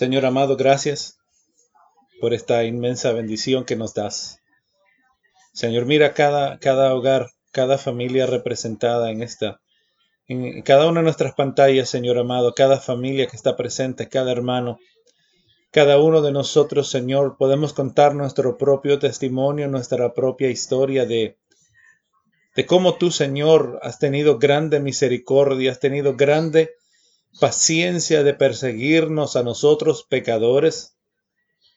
[0.00, 1.18] Señor amado, gracias
[2.22, 4.40] por esta inmensa bendición que nos das.
[5.52, 9.60] Señor, mira cada, cada hogar, cada familia representada en esta,
[10.26, 14.78] en cada una de nuestras pantallas, Señor amado, cada familia que está presente, cada hermano,
[15.70, 21.36] cada uno de nosotros, Señor, podemos contar nuestro propio testimonio, nuestra propia historia de,
[22.56, 26.70] de cómo tú, Señor, has tenido grande misericordia, has tenido grande
[27.38, 30.96] paciencia de perseguirnos a nosotros pecadores,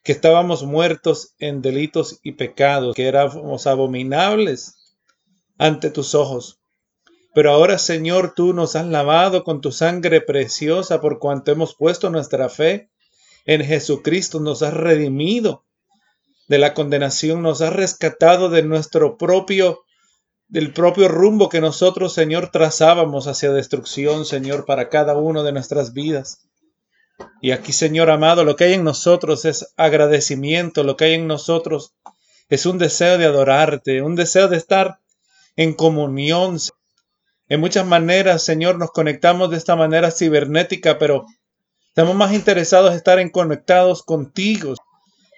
[0.03, 4.75] que estábamos muertos en delitos y pecados, que éramos abominables
[5.57, 6.59] ante tus ojos.
[7.33, 12.09] Pero ahora, Señor, tú nos has lavado con tu sangre preciosa por cuanto hemos puesto
[12.09, 12.89] nuestra fe
[13.45, 15.65] en Jesucristo, nos has redimido
[16.47, 19.83] de la condenación, nos has rescatado de nuestro propio
[20.47, 25.93] del propio rumbo que nosotros, Señor, trazábamos hacia destrucción, Señor, para cada uno de nuestras
[25.93, 26.47] vidas.
[27.41, 31.27] Y aquí, Señor amado, lo que hay en nosotros es agradecimiento, lo que hay en
[31.27, 31.93] nosotros
[32.49, 34.99] es un deseo de adorarte, un deseo de estar
[35.55, 36.57] en comunión.
[37.49, 41.25] En muchas maneras, Señor, nos conectamos de esta manera cibernética, pero
[41.87, 44.75] estamos más interesados en estar en conectados contigo.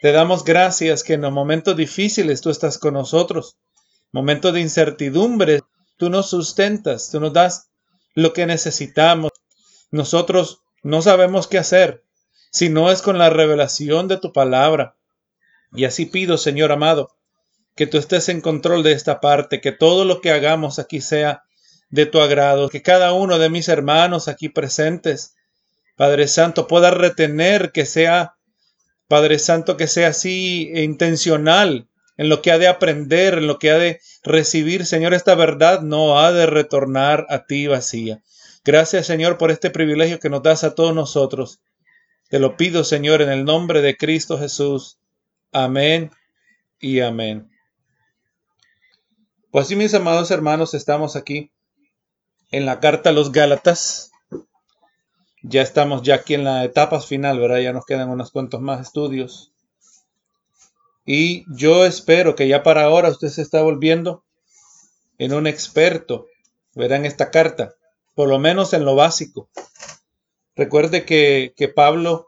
[0.02, 3.58] Te damos gracias que en los momentos difíciles tú estás con nosotros
[4.16, 5.60] momentos de incertidumbre,
[5.98, 7.68] tú nos sustentas, tú nos das
[8.14, 9.34] lo que necesitamos.
[9.92, 12.02] Nosotros no sabemos qué hacer
[12.50, 14.96] si no es con la revelación de tu palabra.
[15.74, 17.14] Y así pido, Señor amado,
[17.76, 21.44] que tú estés en control de esta parte, que todo lo que hagamos aquí sea
[21.90, 25.36] de tu agrado, que cada uno de mis hermanos aquí presentes,
[25.98, 28.38] Padre Santo, pueda retener que sea,
[29.10, 33.72] Padre Santo, que sea así intencional en lo que ha de aprender, en lo que
[33.72, 38.22] ha de recibir, Señor, esta verdad no ha de retornar a ti vacía.
[38.64, 41.60] Gracias, Señor, por este privilegio que nos das a todos nosotros.
[42.30, 44.98] Te lo pido, Señor, en el nombre de Cristo Jesús.
[45.52, 46.12] Amén
[46.80, 47.50] y amén.
[49.52, 51.52] Pues sí, mis amados hermanos, estamos aquí
[52.52, 54.12] en la carta a los Gálatas.
[55.44, 57.60] Ya estamos ya aquí en la etapa final, ¿verdad?
[57.60, 59.55] Ya nos quedan unos cuantos más estudios.
[61.06, 64.24] Y yo espero que ya para ahora usted se está volviendo
[65.20, 66.28] en un experto,
[66.74, 67.76] verán esta carta,
[68.16, 69.50] por lo menos en lo básico.
[70.56, 72.28] Recuerde que, Pablo,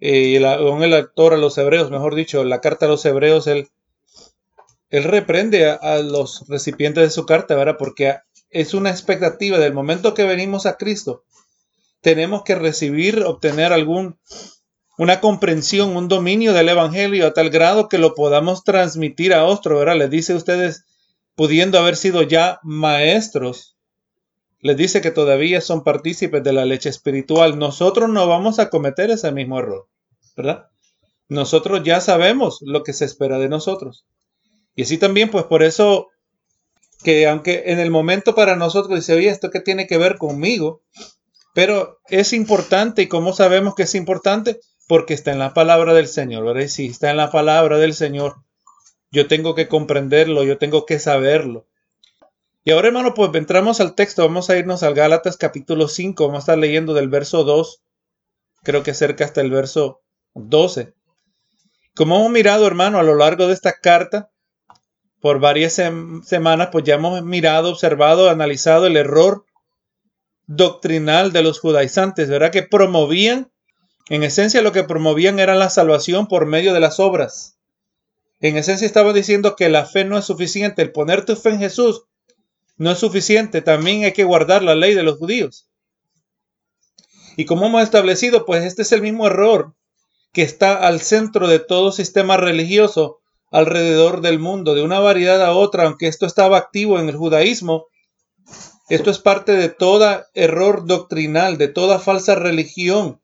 [0.00, 3.68] eh, el, el autor a los hebreos, mejor dicho, la carta a los hebreos, él,
[4.90, 7.76] él reprende a, a, los recipientes de su carta, ¿verdad?
[7.78, 8.16] Porque
[8.50, 11.24] es una expectativa del momento que venimos a Cristo.
[12.00, 14.18] Tenemos que recibir, obtener algún
[14.96, 19.78] una comprensión, un dominio del Evangelio a tal grado que lo podamos transmitir a otro,
[19.78, 19.96] ¿verdad?
[19.96, 20.84] Les dice a ustedes,
[21.34, 23.76] pudiendo haber sido ya maestros,
[24.60, 27.58] les dice que todavía son partícipes de la leche espiritual.
[27.58, 29.88] Nosotros no vamos a cometer ese mismo error,
[30.36, 30.68] ¿verdad?
[31.28, 34.06] Nosotros ya sabemos lo que se espera de nosotros.
[34.74, 36.08] Y así también, pues por eso
[37.02, 40.82] que aunque en el momento para nosotros dice, oye, ¿esto qué tiene que ver conmigo?
[41.52, 46.08] Pero es importante y cómo sabemos que es importante, porque está en la palabra del
[46.08, 46.62] Señor, ¿verdad?
[46.62, 48.36] Y si está en la palabra del Señor,
[49.10, 51.66] yo tengo que comprenderlo, yo tengo que saberlo.
[52.64, 56.38] Y ahora, hermano, pues entramos al texto, vamos a irnos al Gálatas capítulo 5, vamos
[56.38, 57.82] a estar leyendo del verso 2,
[58.62, 60.02] creo que cerca hasta el verso
[60.34, 60.94] 12.
[61.94, 64.30] Como hemos mirado, hermano, a lo largo de esta carta,
[65.20, 65.80] por varias
[66.24, 69.44] semanas, pues ya hemos mirado, observado, analizado el error
[70.46, 72.50] doctrinal de los judaizantes, ¿verdad?
[72.50, 73.50] Que promovían
[74.08, 77.56] en esencia lo que promovían era la salvación por medio de las obras.
[78.40, 81.60] En esencia estaba diciendo que la fe no es suficiente, el poner tu fe en
[81.60, 82.04] Jesús
[82.76, 85.68] no es suficiente, también hay que guardar la ley de los judíos.
[87.36, 89.74] Y como hemos establecido, pues este es el mismo error
[90.32, 93.20] que está al centro de todo sistema religioso
[93.50, 97.86] alrededor del mundo, de una variedad a otra, aunque esto estaba activo en el judaísmo,
[98.88, 103.22] esto es parte de todo error doctrinal, de toda falsa religión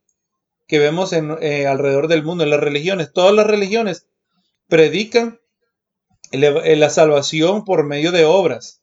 [0.71, 3.13] que vemos en, eh, alrededor del mundo, en las religiones.
[3.13, 4.07] Todas las religiones
[4.69, 5.41] predican
[6.31, 8.81] la salvación por medio de obras.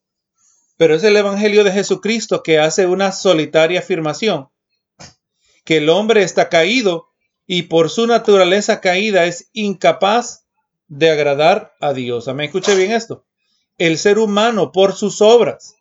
[0.76, 4.50] Pero es el Evangelio de Jesucristo que hace una solitaria afirmación,
[5.64, 7.08] que el hombre está caído
[7.46, 10.46] y por su naturaleza caída es incapaz
[10.90, 12.28] de agradar a Dios.
[12.28, 13.24] Amén, escuche bien esto.
[13.78, 15.76] El ser humano por sus obras,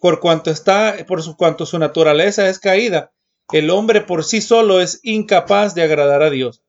[0.00, 3.12] por cuanto está, por su, cuanto su naturaleza es caída,
[3.52, 6.62] el hombre por sí solo es incapaz de agradar a Dios.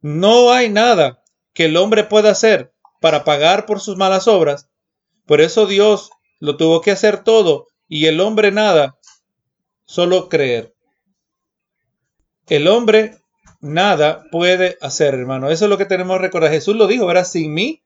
[0.00, 1.22] No hay nada
[1.52, 4.68] que el hombre pueda hacer para pagar por sus malas obras.
[5.26, 8.98] Por eso Dios lo tuvo que hacer todo y el hombre nada,
[9.84, 10.74] solo creer.
[12.46, 13.18] El hombre
[13.60, 15.50] nada puede hacer, hermano.
[15.50, 16.50] Eso es lo que tenemos que recordar.
[16.50, 17.24] Jesús lo dijo, ¿verdad?
[17.24, 17.82] Sin mí,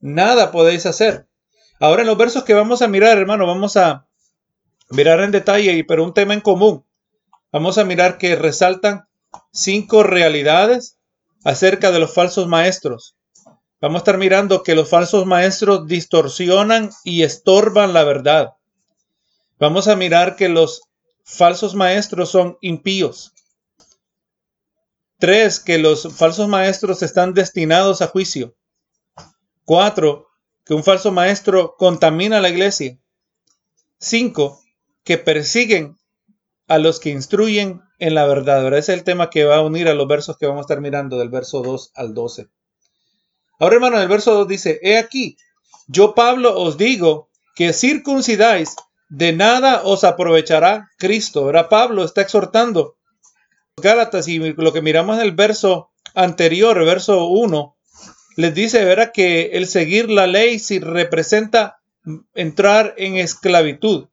[0.00, 1.26] nada podéis hacer.
[1.80, 4.06] Ahora en los versos que vamos a mirar, hermano, vamos a
[4.90, 6.85] mirar en detalle, pero un tema en común.
[7.56, 9.08] Vamos a mirar que resaltan
[9.50, 10.98] cinco realidades
[11.42, 13.16] acerca de los falsos maestros.
[13.80, 18.52] Vamos a estar mirando que los falsos maestros distorsionan y estorban la verdad.
[19.58, 20.82] Vamos a mirar que los
[21.24, 23.32] falsos maestros son impíos.
[25.18, 28.54] Tres, que los falsos maestros están destinados a juicio.
[29.64, 30.28] Cuatro,
[30.62, 32.98] que un falso maestro contamina la iglesia.
[33.98, 34.60] Cinco,
[35.04, 35.96] que persiguen
[36.68, 38.66] a los que instruyen en la verdad.
[38.68, 40.80] Ese es el tema que va a unir a los versos que vamos a estar
[40.80, 42.48] mirando del verso 2 al 12.
[43.58, 45.36] Ahora, hermano, el verso 2 dice, he aquí,
[45.86, 48.76] yo Pablo os digo que circuncidáis,
[49.08, 51.40] de nada os aprovechará Cristo.
[51.40, 52.96] Ahora Pablo está exhortando
[53.76, 57.76] Gálatas y lo que miramos en el verso anterior, verso 1,
[58.36, 61.78] les dice, verá que el seguir la ley si representa
[62.34, 64.08] entrar en esclavitud,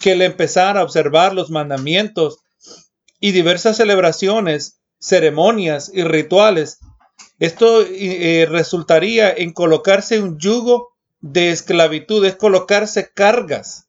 [0.00, 2.38] que el empezar a observar los mandamientos
[3.20, 6.78] y diversas celebraciones, ceremonias y rituales,
[7.38, 13.88] esto eh, resultaría en colocarse un yugo de esclavitud, es colocarse cargas.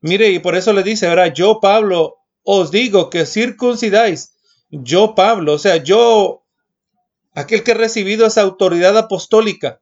[0.00, 4.34] Mire, y por eso le dice, verá, yo Pablo os digo que circuncidáis.
[4.70, 6.44] Yo, Pablo, o sea, yo,
[7.34, 9.80] aquel que ha recibido esa autoridad apostólica,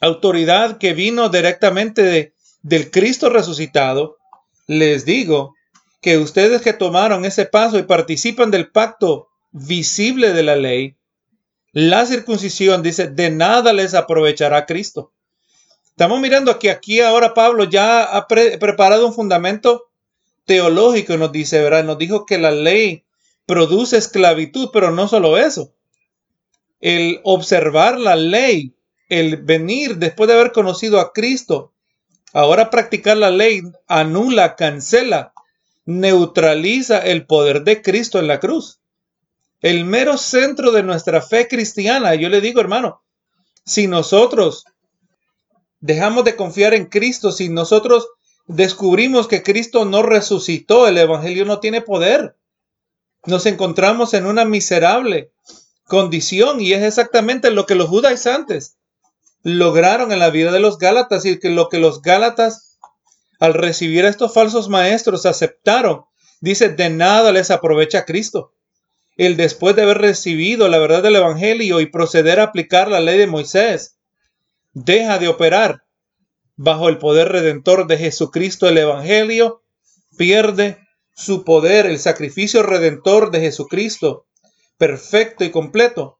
[0.00, 4.16] autoridad que vino directamente de, del Cristo resucitado,
[4.70, 5.56] les digo
[6.00, 10.96] que ustedes que tomaron ese paso y participan del pacto visible de la ley,
[11.72, 15.12] la circuncisión dice, de nada les aprovechará Cristo.
[15.88, 19.88] Estamos mirando que aquí ahora Pablo ya ha preparado un fundamento
[20.44, 21.82] teológico nos dice, ¿verdad?
[21.82, 23.02] Nos dijo que la ley
[23.46, 25.74] produce esclavitud, pero no solo eso.
[26.78, 28.76] El observar la ley,
[29.08, 31.72] el venir después de haber conocido a Cristo,
[32.32, 35.32] ahora practicar la ley anula, cancela,
[35.84, 38.80] neutraliza el poder de Cristo en la cruz.
[39.60, 43.02] El mero centro de nuestra fe cristiana, yo le digo hermano,
[43.64, 44.64] si nosotros
[45.80, 48.08] dejamos de confiar en Cristo, si nosotros
[48.46, 52.36] descubrimos que Cristo no resucitó, el Evangelio no tiene poder.
[53.26, 55.30] Nos encontramos en una miserable
[55.84, 58.76] condición y es exactamente lo que los judaizantes
[59.42, 62.78] lograron en la vida de los Gálatas y que lo que los Gálatas
[63.38, 66.04] al recibir a estos falsos maestros aceptaron,
[66.40, 68.52] dice, de nada les aprovecha Cristo.
[69.16, 73.18] El después de haber recibido la verdad del Evangelio y proceder a aplicar la ley
[73.18, 73.96] de Moisés,
[74.72, 75.84] deja de operar
[76.56, 79.62] bajo el poder redentor de Jesucristo el Evangelio,
[80.18, 80.78] pierde
[81.14, 84.26] su poder, el sacrificio redentor de Jesucristo,
[84.76, 86.18] perfecto y completo,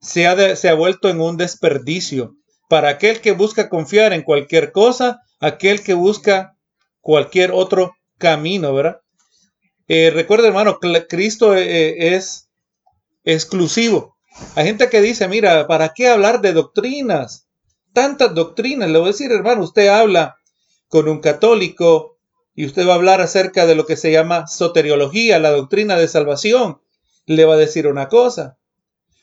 [0.00, 2.35] se ha, se ha vuelto en un desperdicio
[2.68, 6.56] para aquel que busca confiar en cualquier cosa, aquel que busca
[7.00, 9.00] cualquier otro camino, ¿verdad?
[9.88, 10.78] Eh, recuerda, hermano,
[11.08, 12.48] Cristo eh, eh, es
[13.24, 14.16] exclusivo.
[14.54, 17.46] Hay gente que dice, mira, ¿para qué hablar de doctrinas?
[17.96, 18.90] tantas doctrinas.
[18.90, 20.36] Le voy a decir, hermano, usted habla
[20.88, 22.18] con un católico
[22.54, 26.06] y usted va a hablar acerca de lo que se llama soteriología, la doctrina de
[26.06, 26.78] salvación.
[27.24, 28.58] Le va a decir una cosa.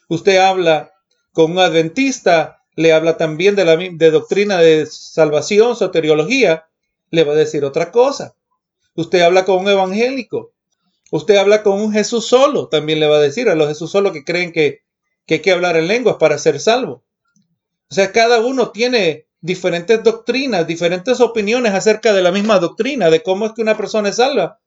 [0.10, 0.92] Usted habla
[1.34, 3.78] con un adventista, le habla también de la
[4.12, 6.66] doctrina de salvación, soteriología,
[7.12, 8.36] le va a decir otra cosa.
[8.96, 10.54] Usted habla con un evangélico,
[11.12, 14.12] usted habla con un Jesús solo, también le va a decir a los Jesús solo
[14.12, 14.82] que creen que,
[15.26, 17.04] que hay que hablar en lenguas para ser salvo.
[17.90, 23.22] O sea, cada uno tiene diferentes doctrinas, diferentes opiniones acerca de la misma doctrina, de
[23.22, 24.60] cómo es que una persona es salva.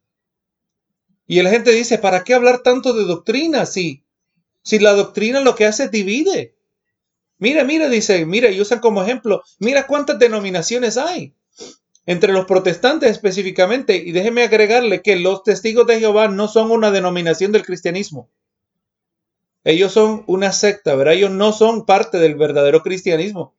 [1.27, 4.05] Y la gente dice, ¿para qué hablar tanto de doctrina si,
[4.63, 6.56] si la doctrina lo que hace es divide?
[7.38, 11.35] Mira, mira, dice, mira, y usan como ejemplo, mira cuántas denominaciones hay
[12.07, 13.97] entre los protestantes específicamente.
[13.97, 18.31] Y déjeme agregarle que los testigos de Jehová no son una denominación del cristianismo.
[19.64, 21.14] Ellos son una secta, ¿verdad?
[21.14, 23.57] Ellos no son parte del verdadero cristianismo.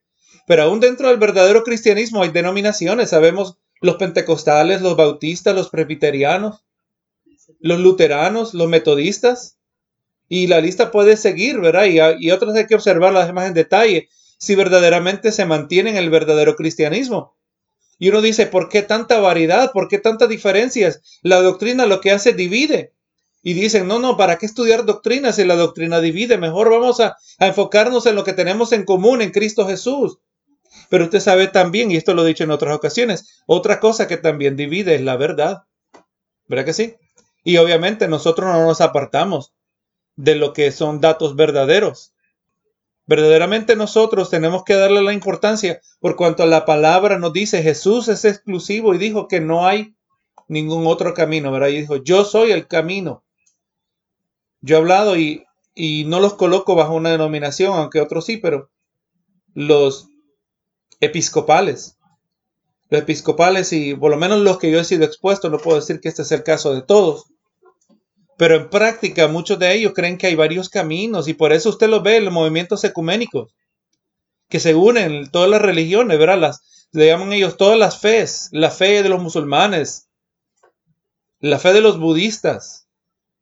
[0.48, 3.10] Pero aún dentro del verdadero cristianismo hay denominaciones.
[3.10, 6.64] Sabemos los pentecostales, los bautistas, los presbiterianos,
[7.60, 9.57] los luteranos, los metodistas.
[10.30, 11.86] Y la lista puede seguir, ¿verdad?
[12.20, 16.56] Y, otras hay que observarlas más en detalle si verdaderamente se mantiene en el verdadero
[16.56, 17.36] cristianismo.
[17.98, 19.72] Y uno dice, ¿por qué tanta variedad?
[19.72, 21.02] ¿Por qué tantas diferencias?
[21.24, 22.94] La doctrina lo que hace divide
[23.42, 26.38] y dicen, no, no, ¿para qué estudiar doctrina si la doctrina divide?
[26.38, 30.20] Mejor vamos a, enfocarnos en lo que tenemos en común en Cristo Jesús.
[30.90, 34.18] Pero usted sabe también, y esto lo he dicho en otras ocasiones, otra cosa que
[34.18, 35.64] también divide es la verdad.
[36.48, 36.96] ¿Verdad que sí?
[37.44, 39.54] Y obviamente nosotros no nos apartamos
[40.18, 42.14] de lo que son datos verdaderos.
[43.06, 48.26] Verdaderamente nosotros tenemos que darle la importancia por cuanto la palabra nos dice Jesús es
[48.26, 49.96] exclusivo y dijo que no hay
[50.50, 51.70] ningún otro camino, ¿verdad?
[51.70, 53.24] Y dijo, yo soy el camino.
[54.60, 58.70] Yo he hablado y, y no los coloco bajo una denominación, aunque otros sí, pero
[59.54, 60.10] los
[61.00, 61.98] episcopales,
[62.90, 66.02] los episcopales y por lo menos los que yo he sido expuesto, no puedo decir
[66.02, 67.28] que este es el caso de todos,
[68.38, 71.90] pero en práctica muchos de ellos creen que hay varios caminos y por eso usted
[71.90, 73.52] lo ve en los movimientos ecuménicos,
[74.48, 76.40] que se unen todas las religiones, ¿verdad?
[76.40, 80.08] Las, le llaman ellos todas las fees, la fe de los musulmanes,
[81.40, 82.88] la fe de los budistas,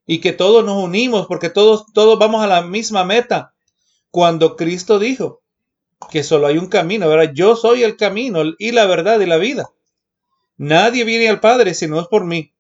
[0.08, 3.54] y que todos nos unimos porque todos, todos vamos a la misma meta.
[4.12, 5.42] Cuando Cristo dijo
[6.10, 7.34] que solo hay un camino, ¿verdad?
[7.34, 9.70] Yo soy el camino y la verdad y la vida.
[10.58, 12.54] Nadie viene al Padre si no es por mí.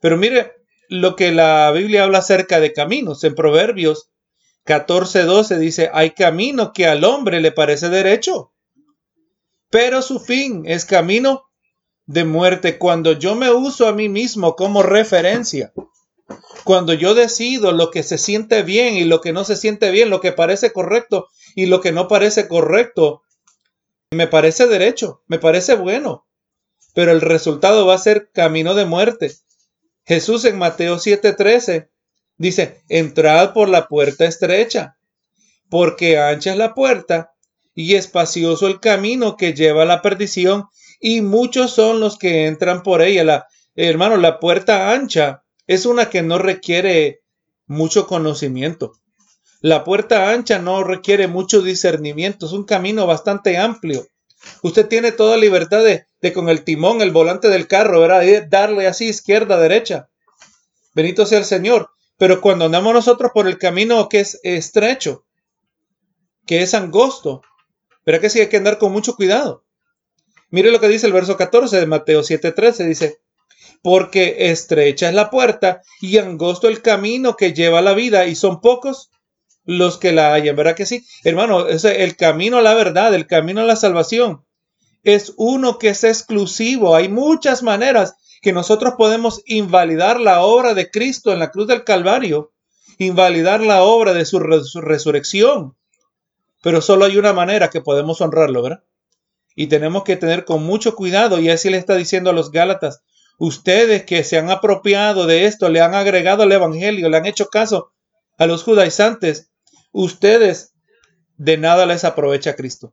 [0.00, 0.59] Pero mire
[0.90, 3.22] lo que la Biblia habla acerca de caminos.
[3.24, 4.10] En Proverbios
[4.66, 8.52] 14:12 dice, hay camino que al hombre le parece derecho,
[9.70, 11.44] pero su fin es camino
[12.06, 12.76] de muerte.
[12.76, 15.72] Cuando yo me uso a mí mismo como referencia,
[16.64, 20.10] cuando yo decido lo que se siente bien y lo que no se siente bien,
[20.10, 23.22] lo que parece correcto y lo que no parece correcto,
[24.10, 26.26] me parece derecho, me parece bueno,
[26.94, 29.32] pero el resultado va a ser camino de muerte.
[30.10, 31.88] Jesús en Mateo 7:13
[32.36, 34.96] dice, entrad por la puerta estrecha,
[35.68, 37.30] porque ancha es la puerta
[37.76, 40.64] y espacioso el camino que lleva a la perdición,
[40.98, 43.22] y muchos son los que entran por ella.
[43.22, 47.20] La, hermano, la puerta ancha es una que no requiere
[47.68, 48.94] mucho conocimiento.
[49.60, 54.08] La puerta ancha no requiere mucho discernimiento, es un camino bastante amplio.
[54.62, 58.46] Usted tiene toda libertad de, con el timón, el volante del carro, ¿verdad?
[58.48, 60.08] darle así izquierda, derecha.
[60.94, 61.90] Benito sea el Señor.
[62.18, 65.24] Pero cuando andamos nosotros por el camino que es estrecho,
[66.46, 67.40] que es angosto,
[68.04, 69.64] verá que sí hay que andar con mucho cuidado.
[70.50, 73.20] Mire lo que dice el verso 14 de Mateo 7:13, dice,
[73.82, 78.34] porque estrecha es la puerta y angosto el camino que lleva a la vida y
[78.34, 79.10] son pocos
[79.70, 81.06] los que la hallan, ¿verdad que sí?
[81.22, 84.44] Hermano, el camino a la verdad, el camino a la salvación
[85.02, 86.96] es uno que es exclusivo.
[86.96, 91.84] Hay muchas maneras que nosotros podemos invalidar la obra de Cristo en la cruz del
[91.84, 92.52] Calvario,
[92.98, 95.76] invalidar la obra de su, resurrección.
[96.62, 98.84] Pero solo hay una manera que podemos honrarlo, ¿verdad?
[99.54, 103.02] Y tenemos que tener con mucho cuidado, y así le está diciendo a los Gálatas,
[103.42, 107.46] Ustedes que se han apropiado de esto, le han agregado al Evangelio, le han hecho
[107.46, 107.90] caso
[108.36, 109.49] a los judaizantes,
[109.92, 110.74] ustedes
[111.36, 112.92] de nada les aprovecha Cristo.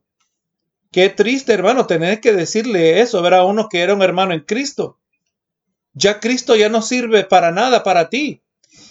[0.90, 4.40] Qué triste, hermano, tener que decirle eso, ver a uno que era un hermano en
[4.40, 4.98] Cristo.
[5.92, 8.42] Ya Cristo ya no sirve para nada para ti.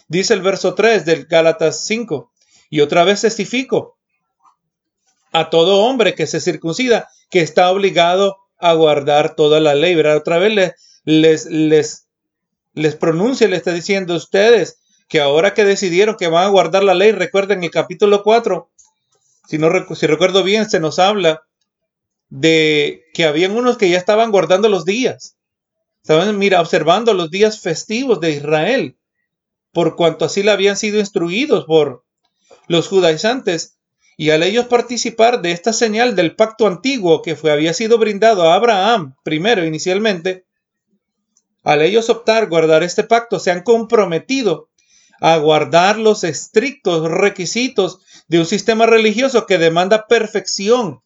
[0.08, 2.32] Dice el verso 3 del Gálatas 5.
[2.70, 3.98] Y otra vez testifico
[5.32, 9.96] a todo hombre que se circuncida que está obligado a guardar toda la ley.
[9.96, 10.18] ¿verdad?
[10.18, 12.08] Otra vez le, les, les,
[12.74, 16.84] les pronuncia, le está diciendo a ustedes que ahora que decidieron que van a guardar
[16.84, 18.70] la ley, recuerden el capítulo 4,
[19.48, 21.44] si, no, si recuerdo bien, se nos habla
[22.30, 25.38] de que habían unos que ya estaban guardando los días.
[26.02, 28.98] Estaban, mira, observando los días festivos de Israel,
[29.72, 32.04] por cuanto así le habían sido instruidos por
[32.68, 33.78] los judaizantes,
[34.18, 38.50] y al ellos participar de esta señal del pacto antiguo que fue, había sido brindado
[38.50, 40.46] a Abraham primero inicialmente,
[41.64, 44.70] al ellos optar guardar este pacto, se han comprometido
[45.20, 51.02] a guardar los estrictos requisitos de un sistema religioso que demanda perfección,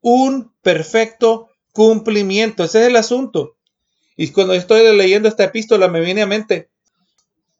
[0.00, 2.64] un perfecto cumplimiento.
[2.64, 3.56] Ese es el asunto.
[4.16, 6.70] Y cuando estoy leyendo esta epístola me viene a mente,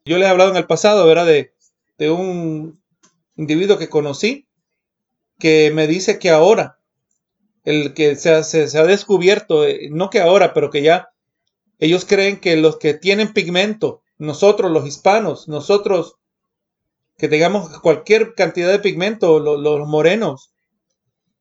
[0.04, 1.26] yo le he hablado en el pasado, ¿verdad?
[1.26, 1.52] De,
[2.10, 2.80] un
[3.36, 4.46] individuo que conocí
[5.38, 6.78] que me dice que ahora,
[7.64, 11.10] el que se, se ha descubierto, eh, no que ahora, pero que ya
[11.78, 16.16] ellos creen que los que tienen pigmento, nosotros los hispanos, nosotros
[17.18, 20.52] que tengamos cualquier cantidad de pigmento, los, morenos,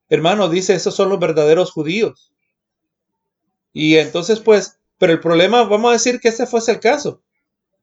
[0.10, 2.32] hermano, dice, esos son los verdaderos judíos.
[3.74, 7.22] Y entonces, pues, pero el problema, vamos a decir que ese fuese el caso,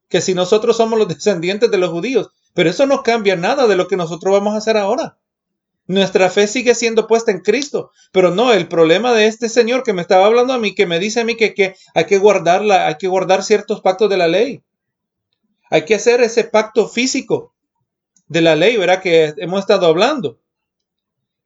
[0.09, 3.77] que si nosotros somos los descendientes de los judíos, pero eso no cambia nada de
[3.77, 5.19] lo que nosotros vamos a hacer ahora.
[5.87, 9.93] Nuestra fe sigue siendo puesta en Cristo, pero no, el problema de este señor que
[9.93, 12.87] me estaba hablando a mí, que me dice a mí que, que hay que guardarla,
[12.87, 14.63] hay que guardar ciertos pactos de la ley.
[15.73, 17.55] Hay que hacer ese pacto físico
[18.29, 19.01] de la ley, ¿verdad?
[19.01, 20.39] Que hemos estado hablando.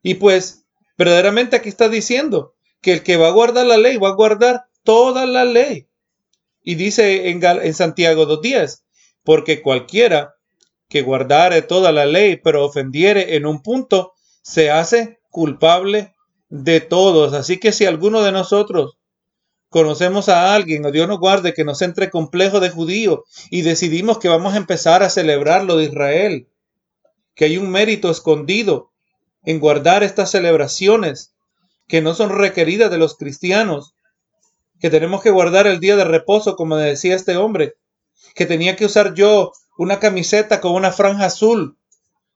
[0.02, 0.66] Y pues,
[0.99, 4.64] verdaderamente aquí está diciendo que el que va a guardar la ley va a guardar
[4.83, 5.87] toda la ley.
[6.61, 8.83] Y dice en, en Santiago 2.10,
[9.23, 10.35] porque cualquiera
[10.88, 16.16] que guardare toda la ley, pero ofendiere en un punto, se hace culpable
[16.49, 17.33] de todos.
[17.33, 18.96] Así que si alguno de nosotros
[19.76, 24.16] conocemos a alguien, o Dios nos guarde, que nos entre complejo de judío y decidimos
[24.16, 26.49] que vamos a empezar a celebrar lo de Israel,
[27.35, 28.90] que hay un mérito escondido
[29.45, 31.35] en guardar estas celebraciones
[31.88, 33.92] que no son requeridas de los cristianos,
[34.80, 37.75] que tenemos que guardar el día de reposo, como decía este hombre,
[38.35, 41.76] que tenía que usar yo una camiseta con una franja azul,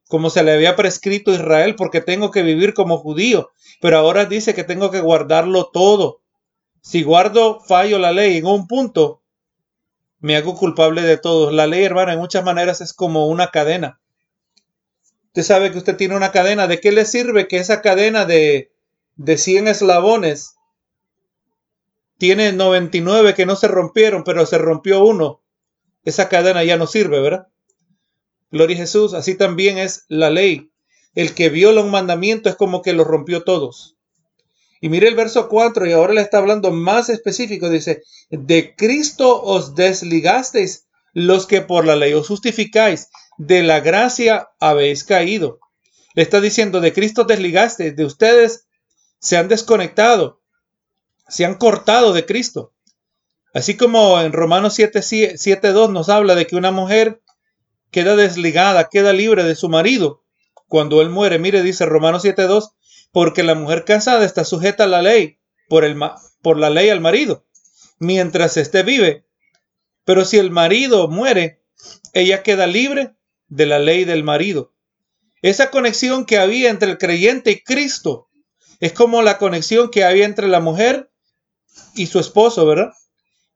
[0.09, 4.27] como se le había prescrito a Israel, porque tengo que vivir como judío, pero ahora
[4.27, 6.20] dice que tengo que guardarlo todo.
[6.81, 9.23] Si guardo, fallo la ley en un punto,
[10.21, 11.51] me hago culpable de todo.
[11.51, 14.01] La ley, hermano, en muchas maneras es como una cadena.
[15.29, 16.67] Usted sabe que usted tiene una cadena.
[16.67, 18.73] ¿De qué le sirve que esa cadena de,
[19.17, 20.57] de 100 eslabones
[22.19, 25.41] tiene 99 que no se rompieron, pero se rompió uno?
[26.05, 27.49] Esa cadena ya no sirve, ¿verdad?
[28.51, 29.15] Gloria a Jesús.
[29.15, 30.71] Así también es la ley.
[31.15, 33.97] El que viola un mandamiento es como que lo rompió todos.
[34.81, 37.69] Y mire el verso 4 y ahora le está hablando más específico.
[37.69, 43.09] Dice, de Cristo os desligasteis los que por la ley os justificáis.
[43.37, 45.61] De la gracia habéis caído.
[46.15, 47.95] Le está diciendo, de Cristo desligasteis.
[47.95, 48.67] De ustedes
[49.19, 50.41] se han desconectado.
[51.29, 52.73] Se han cortado de Cristo.
[53.53, 57.21] Así como en Romanos 7.2 nos habla de que una mujer
[57.91, 60.23] queda desligada, queda libre de su marido
[60.69, 61.39] cuando él muere.
[61.39, 62.71] Mire, dice Romanos 7.2,
[63.13, 65.39] porque la mujer casada está sujeta a la ley
[65.69, 65.99] por, el,
[66.43, 67.47] por la ley al marido,
[67.99, 69.27] mientras éste vive.
[70.05, 71.63] Pero si el marido muere,
[72.13, 73.15] ella queda libre
[73.49, 74.73] de la ley del marido.
[75.43, 78.29] Esa conexión que había entre el creyente y Cristo
[78.79, 81.11] es como la conexión que había entre la mujer
[81.95, 82.93] y su esposo, ¿verdad?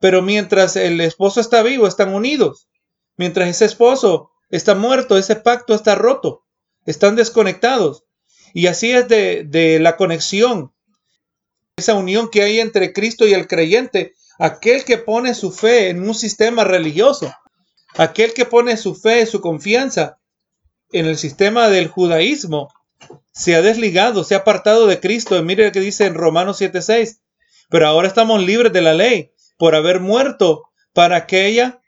[0.01, 2.69] Pero mientras el esposo está vivo, están unidos.
[3.17, 6.45] Mientras ese esposo está muerto, ese pacto está roto.
[6.85, 8.05] Están desconectados.
[8.55, 10.73] Y así es de, la conexión,
[11.77, 16.09] esa unión que hay entre Cristo y el creyente, aquel que pone su fe en
[16.09, 17.35] un sistema religioso,
[17.97, 20.21] aquel que pone su fe, su confianza
[20.93, 22.73] en el sistema del judaísmo,
[23.33, 25.43] se ha desligado, se ha apartado de Cristo.
[25.43, 27.19] mire lo que dice en Romanos 7:6.
[27.69, 31.81] Pero ahora estamos libres de la ley por haber muerto para aquella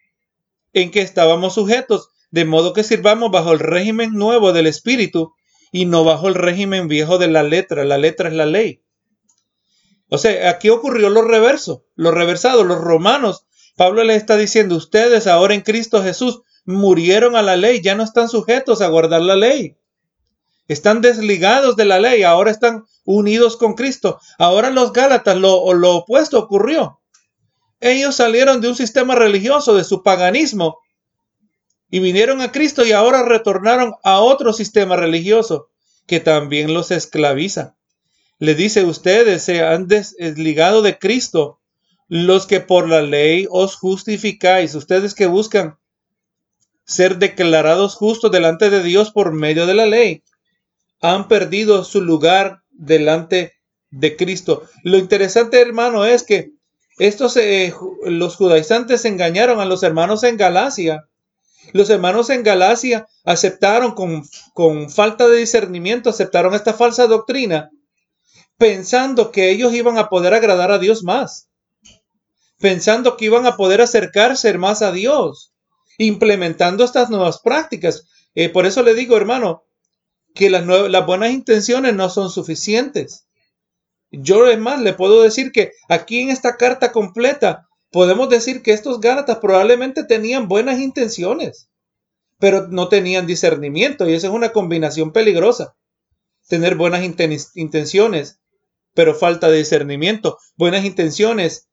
[0.72, 5.36] en que estábamos sujetos, de modo que sirvamos bajo el régimen nuevo del Espíritu
[5.72, 7.85] y no bajo el régimen viejo de la letra.
[7.85, 8.83] La letra es la ley.
[10.09, 12.64] O sea, aquí ocurrió lo reverso, lo reversado.
[12.64, 17.81] Los romanos, Pablo les está diciendo, ustedes ahora en Cristo Jesús murieron a la ley,
[17.81, 19.76] ya no están sujetos a guardar la ley.
[20.68, 24.20] Están desligados de la ley, ahora están unidos con Cristo.
[24.38, 27.00] Ahora los Gálatas, lo, lo opuesto ocurrió.
[27.81, 30.79] Ellos salieron de un sistema religioso, de su paganismo,
[31.90, 35.70] y vinieron a Cristo y ahora retornaron a otro sistema religioso
[36.07, 37.77] que también los esclaviza.
[38.38, 41.61] Le dice, ustedes se han desligado de Cristo,
[42.09, 45.79] los que por la ley os justificáis, ustedes que buscan
[46.85, 50.22] ser declarados justos delante de Dios por medio de la ley,
[51.01, 53.55] han perdido su lugar delante
[53.90, 54.62] de Cristo.
[54.83, 56.53] Lo interesante, hermano, es que
[56.99, 61.09] estos, eh, los judaizantes engañaron a los hermanos en Galacia.
[61.72, 64.24] Los hermanos en Galacia aceptaron con,
[64.55, 67.70] con falta de discernimiento, aceptaron esta falsa doctrina,
[68.57, 71.48] pensando que ellos iban a poder agradar a Dios más,
[72.59, 75.52] pensando que iban a poder acercarse más a Dios,
[75.98, 78.05] implementando estas nuevas prácticas.
[78.35, 79.64] Eh, por eso le digo, hermano,
[80.35, 83.26] que las, las buenas intenciones no son suficientes.
[84.11, 88.72] Yo es más, le puedo decir que aquí en esta carta completa podemos decir que
[88.72, 91.70] estos Gálatas probablemente tenían buenas intenciones,
[92.38, 95.77] pero no tenían discernimiento y esa es una combinación peligrosa.
[96.49, 97.03] Tener buenas
[97.55, 98.40] intenciones,
[98.94, 100.38] pero falta de discernimiento.
[100.57, 101.68] Buenas intenciones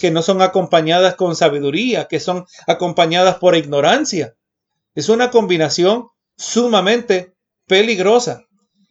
[0.00, 4.34] que no son acompañadas con sabiduría, que son acompañadas por ignorancia.
[4.94, 7.32] Es una combinación sumamente
[7.66, 8.44] peligrosa.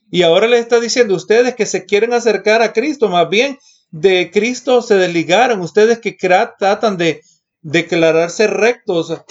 [0.09, 3.57] Y ahora le está diciendo ustedes que se quieren acercar a Cristo, más bien
[3.91, 7.21] de Cristo se desligaron, ustedes que tratan de
[7.61, 9.21] declararse rectos,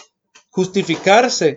[0.50, 1.56] justificarse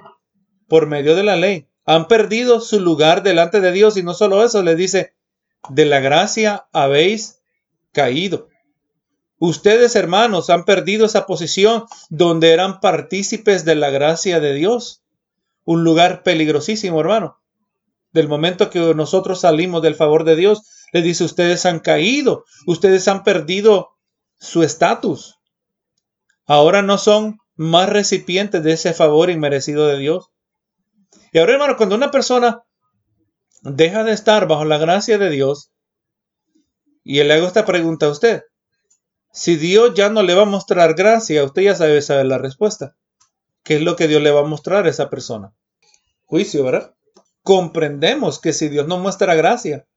[0.68, 4.44] por medio de la ley, han perdido su lugar delante de Dios y no solo
[4.44, 5.14] eso, le dice,
[5.70, 7.42] de la gracia habéis
[7.92, 8.48] caído.
[9.38, 15.04] Ustedes, hermanos, han perdido esa posición donde eran partícipes de la gracia de Dios.
[15.66, 17.44] Un lugar peligrosísimo, hermano
[18.14, 20.62] del momento que nosotros salimos del favor de Dios,
[20.94, 23.98] le dice, ustedes han caído, ustedes han perdido
[24.38, 25.40] su estatus.
[26.46, 30.30] Ahora no son más recipientes de ese favor inmerecido de Dios.
[31.32, 32.64] Y ahora, hermano, cuando una persona
[33.64, 35.72] deja de estar bajo la gracia de Dios,
[37.04, 38.44] y le hago esta pregunta a usted,
[39.32, 42.96] si Dios ya no le va a mostrar gracia, usted ya sabe saber la respuesta.
[43.64, 45.54] ¿Qué es lo que Dios le va a mostrar a esa persona?
[46.26, 46.94] Juicio, ¿verdad?
[47.42, 49.88] Comprendemos que si Dios no muestra gracia,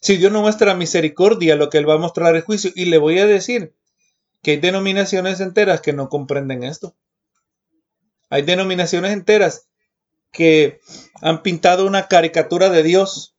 [0.00, 2.72] si Dios no muestra misericordia, lo que Él va a mostrar es juicio.
[2.74, 3.74] Y le voy a decir
[4.42, 6.94] que hay denominaciones enteras que no comprenden esto.
[8.30, 9.68] Hay denominaciones enteras
[10.32, 10.80] que
[11.20, 13.34] han pintado una caricatura de Dios.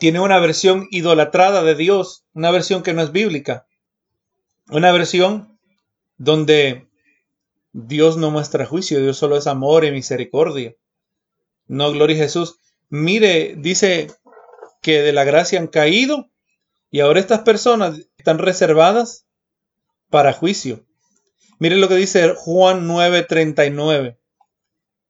[0.00, 3.66] Tiene una versión idolatrada de Dios, una versión que no es bíblica.
[4.70, 5.58] Una versión
[6.16, 6.88] donde
[7.72, 10.74] Dios no muestra juicio, Dios solo es amor y misericordia.
[11.68, 12.58] No, gloria a Jesús.
[12.88, 14.08] Mire, dice
[14.80, 16.30] que de la gracia han caído
[16.90, 19.26] y ahora estas personas están reservadas
[20.10, 20.86] para juicio.
[21.58, 24.18] Miren lo que dice Juan 9:39.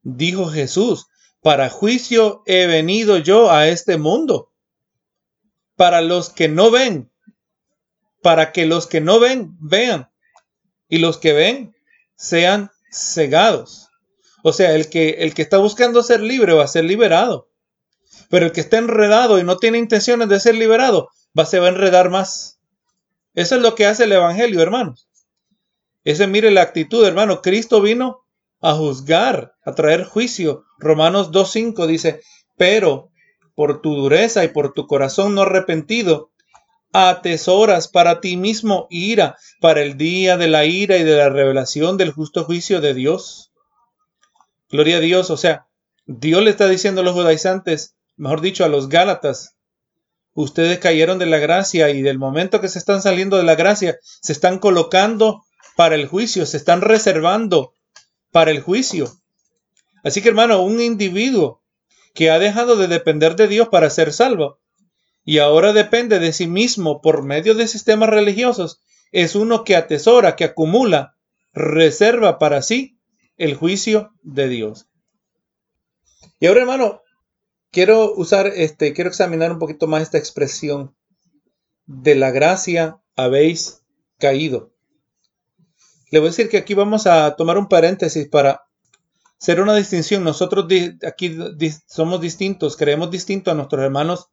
[0.02, 1.06] Dijo Jesús,
[1.42, 4.52] para juicio he venido yo a este mundo.
[5.76, 7.10] Para los que no ven,
[8.22, 10.10] para que los que no ven vean
[10.88, 11.76] y los que ven
[12.16, 13.88] sean cegados.
[14.42, 17.47] O sea, el que, el que está buscando ser libre va a ser liberado.
[18.28, 21.66] Pero el que está enredado y no tiene intenciones de ser liberado, va, se va
[21.66, 22.58] a enredar más.
[23.34, 25.08] Eso es lo que hace el Evangelio, hermanos.
[26.04, 27.42] Ese, mire la actitud, hermano.
[27.42, 28.24] Cristo vino
[28.60, 30.64] a juzgar, a traer juicio.
[30.78, 32.20] Romanos 2.5 dice,
[32.56, 33.10] pero
[33.54, 36.30] por tu dureza y por tu corazón no arrepentido,
[36.92, 41.96] atesoras para ti mismo ira, para el día de la ira y de la revelación
[41.96, 43.52] del justo juicio de Dios.
[44.70, 45.66] Gloria a Dios, o sea,
[46.06, 49.56] Dios le está diciendo a los judaizantes, mejor dicho, a los Gálatas,
[50.34, 53.98] ustedes cayeron de la gracia y del momento que se están saliendo de la gracia,
[54.02, 55.44] se están colocando
[55.76, 57.72] para el juicio, se están reservando
[58.30, 59.10] para el juicio.
[60.04, 61.62] Así que hermano, un individuo
[62.14, 64.58] que ha dejado de depender de Dios para ser salvo
[65.24, 68.80] y ahora depende de sí mismo por medio de sistemas religiosos,
[69.12, 71.16] es uno que atesora, que acumula,
[71.52, 72.98] reserva para sí
[73.36, 74.88] el juicio de Dios.
[76.40, 77.02] Y ahora, hermano,
[77.70, 80.94] quiero usar este, quiero examinar un poquito más esta expresión
[81.86, 83.82] de la gracia habéis
[84.18, 84.72] caído.
[86.10, 88.62] Le voy a decir que aquí vamos a tomar un paréntesis para
[89.40, 90.24] hacer una distinción.
[90.24, 90.66] Nosotros
[91.06, 91.36] aquí
[91.86, 94.28] somos distintos, creemos distinto a nuestros hermanos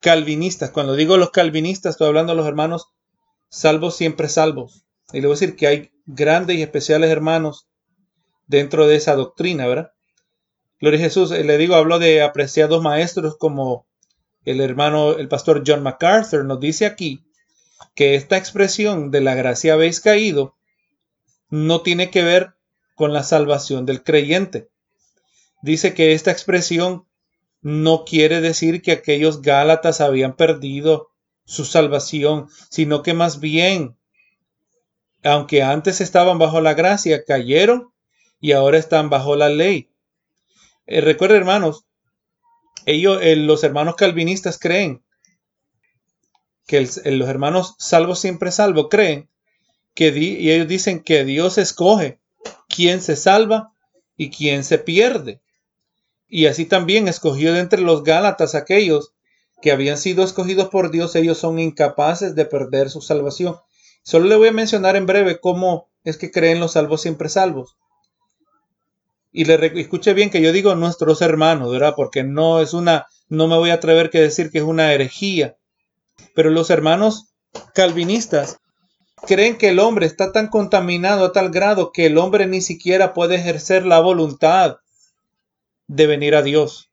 [0.00, 0.70] calvinistas.
[0.70, 2.86] Cuando digo los calvinistas, estoy hablando de los hermanos
[3.48, 4.84] salvos siempre salvos.
[5.12, 7.68] Y le voy a decir que hay grandes y especiales hermanos
[8.46, 9.92] dentro de esa doctrina, ¿verdad?
[10.80, 13.86] Gloria a Jesús, eh, le digo, hablo de apreciados maestros como
[14.44, 17.22] el hermano, el pastor John MacArthur nos dice aquí
[17.94, 20.56] que esta expresión de la gracia habéis caído
[21.50, 22.54] no tiene que ver
[22.94, 24.70] con la salvación del creyente.
[25.62, 27.06] Dice que esta expresión
[27.60, 31.10] no quiere decir que aquellos Gálatas habían perdido
[31.44, 33.98] su salvación, sino que más bien,
[35.22, 37.92] aunque antes estaban bajo la gracia, cayeron
[38.40, 39.90] y ahora están bajo la ley.
[40.90, 41.84] Eh, recuerden, hermanos,
[42.84, 45.04] ellos, eh, los hermanos calvinistas creen
[46.66, 49.28] que los hermanos salvos siempre salvo creen
[49.94, 52.18] que y ellos dicen que Dios escoge
[52.68, 53.72] quién se salva
[54.16, 55.40] y quién se pierde.
[56.26, 59.12] Y así también escogió de entre los Gálatas aquellos
[59.62, 63.56] que habían sido escogidos por Dios, ellos son incapaces de perder su salvación.
[64.02, 67.76] Solo le voy a mencionar en breve cómo es que creen los salvos siempre salvos.
[69.32, 71.94] Y le escuche bien que yo digo nuestros hermanos, ¿verdad?
[71.96, 75.56] Porque no es una, no me voy a atrever que decir que es una herejía.
[76.34, 77.32] Pero los hermanos
[77.74, 78.58] calvinistas
[79.26, 83.14] creen que el hombre está tan contaminado a tal grado que el hombre ni siquiera
[83.14, 84.76] puede ejercer la voluntad
[85.86, 86.90] de venir a Dios.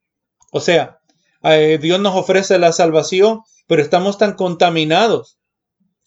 [0.52, 1.00] O sea,
[1.44, 5.37] eh, Dios nos ofrece la salvación, pero estamos tan contaminados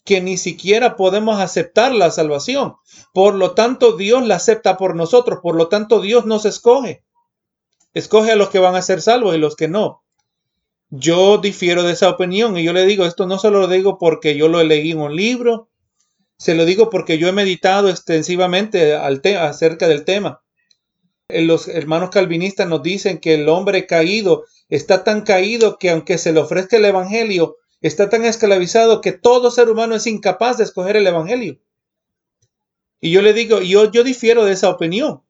[0.04, 2.74] que ni siquiera podemos aceptar la salvación.
[3.12, 5.40] Por lo tanto, Dios la acepta por nosotros.
[5.42, 7.04] Por lo tanto, Dios nos escoge.
[7.92, 10.02] Escoge a los que van a ser salvos y los que no.
[10.90, 14.36] Yo difiero de esa opinión y yo le digo, esto no solo lo digo porque
[14.36, 15.68] yo lo leí en un libro,
[16.36, 20.42] se lo digo porque yo he meditado extensivamente al acerca del tema.
[21.28, 26.32] Los hermanos calvinistas nos dicen que el hombre caído está tan caído que aunque se
[26.32, 30.96] le ofrezca el Evangelio, está tan esclavizado que todo ser humano es incapaz de escoger
[30.96, 31.58] el Evangelio.
[33.00, 35.22] Y yo le digo, yo, yo difiero de esa opinión.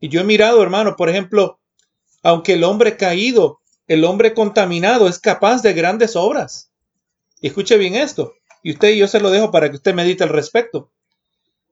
[0.00, 1.58] Y yo he mirado, hermano, por ejemplo,
[2.22, 6.70] aunque el hombre caído, el hombre contaminado es capaz de grandes obras.
[7.40, 8.34] Y escuche bien esto.
[8.62, 10.90] Y usted yo se lo dejo para que usted medite al respecto.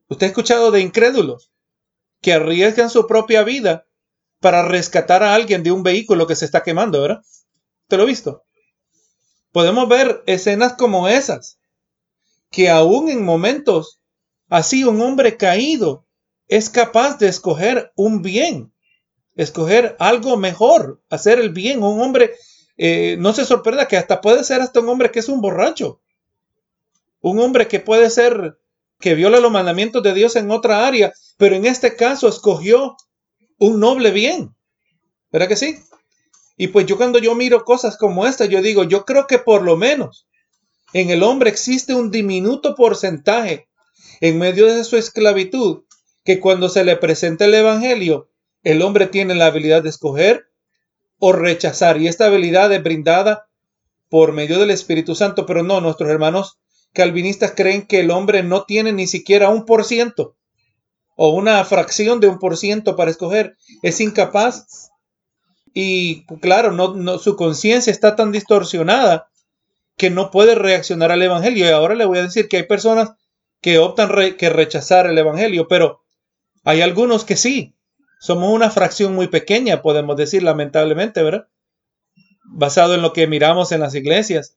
[0.08, 1.50] Usted ha escuchado de incrédulos
[2.20, 3.86] que arriesgan su propia vida
[4.40, 7.22] para rescatar a alguien de un vehículo que se está quemando, ¿verdad?
[7.88, 8.43] ¿Te lo he visto?
[9.54, 11.60] Podemos ver escenas como esas,
[12.50, 14.00] que aún en momentos
[14.48, 16.08] así un hombre caído
[16.48, 18.72] es capaz de escoger un bien,
[19.36, 21.84] escoger algo mejor, hacer el bien.
[21.84, 22.32] Un hombre,
[22.76, 26.00] eh, no se sorprenda que hasta puede ser hasta un hombre que es un borracho,
[27.20, 28.58] un hombre que puede ser
[28.98, 32.96] que viola los mandamientos de Dios en otra área, pero en este caso escogió
[33.58, 34.52] un noble bien.
[35.30, 35.78] ¿Verdad que sí?
[36.56, 39.62] Y pues yo cuando yo miro cosas como esta, yo digo, yo creo que por
[39.62, 40.26] lo menos
[40.92, 43.68] en el hombre existe un diminuto porcentaje
[44.20, 45.82] en medio de su esclavitud
[46.24, 48.30] que cuando se le presenta el Evangelio,
[48.62, 50.46] el hombre tiene la habilidad de escoger
[51.18, 52.00] o rechazar.
[52.00, 53.48] Y esta habilidad es brindada
[54.08, 55.46] por medio del Espíritu Santo.
[55.46, 56.58] Pero no, nuestros hermanos
[56.92, 60.36] calvinistas creen que el hombre no tiene ni siquiera un por ciento
[61.16, 63.56] o una fracción de un por ciento para escoger.
[63.82, 64.83] Es incapaz.
[65.74, 69.28] Y claro, no, su conciencia está tan distorsionada
[69.96, 71.66] que no puede reaccionar al Evangelio.
[71.66, 73.10] Y ahora le voy a decir que hay personas
[73.60, 76.02] que optan que rechazar el Evangelio, pero
[76.62, 77.74] hay algunos que sí.
[78.20, 81.48] Somos una fracción muy pequeña, podemos decir, lamentablemente, ¿verdad?
[82.44, 84.56] Basado en lo que miramos en las iglesias.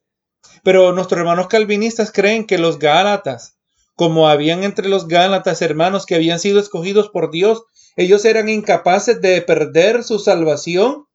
[0.64, 3.58] Pero nuestros hermanos calvinistas creen que los Gálatas,
[3.96, 7.64] como habían entre los Gálatas hermanos que habían sido escogidos por Dios,
[7.96, 11.07] ellos eran incapaces de perder su salvación.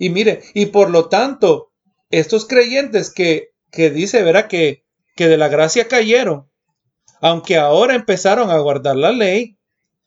[0.00, 1.72] Y mire, y por lo tanto,
[2.08, 4.82] estos creyentes que, que dice, verá, que,
[5.14, 6.50] que de la gracia cayeron,
[7.20, 9.58] aunque ahora empezaron a guardar la ley,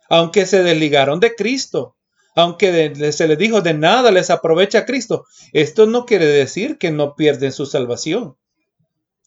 [0.10, 1.96] aunque se desligaron de Cristo,
[2.36, 7.16] aunque se les dijo de nada les aprovecha Cristo, esto no quiere decir que no
[7.16, 8.36] pierden su salvación.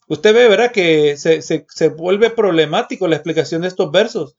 [0.08, 4.36] Usted ve, verá que se, se, vuelve problemático la explicación de estos versos.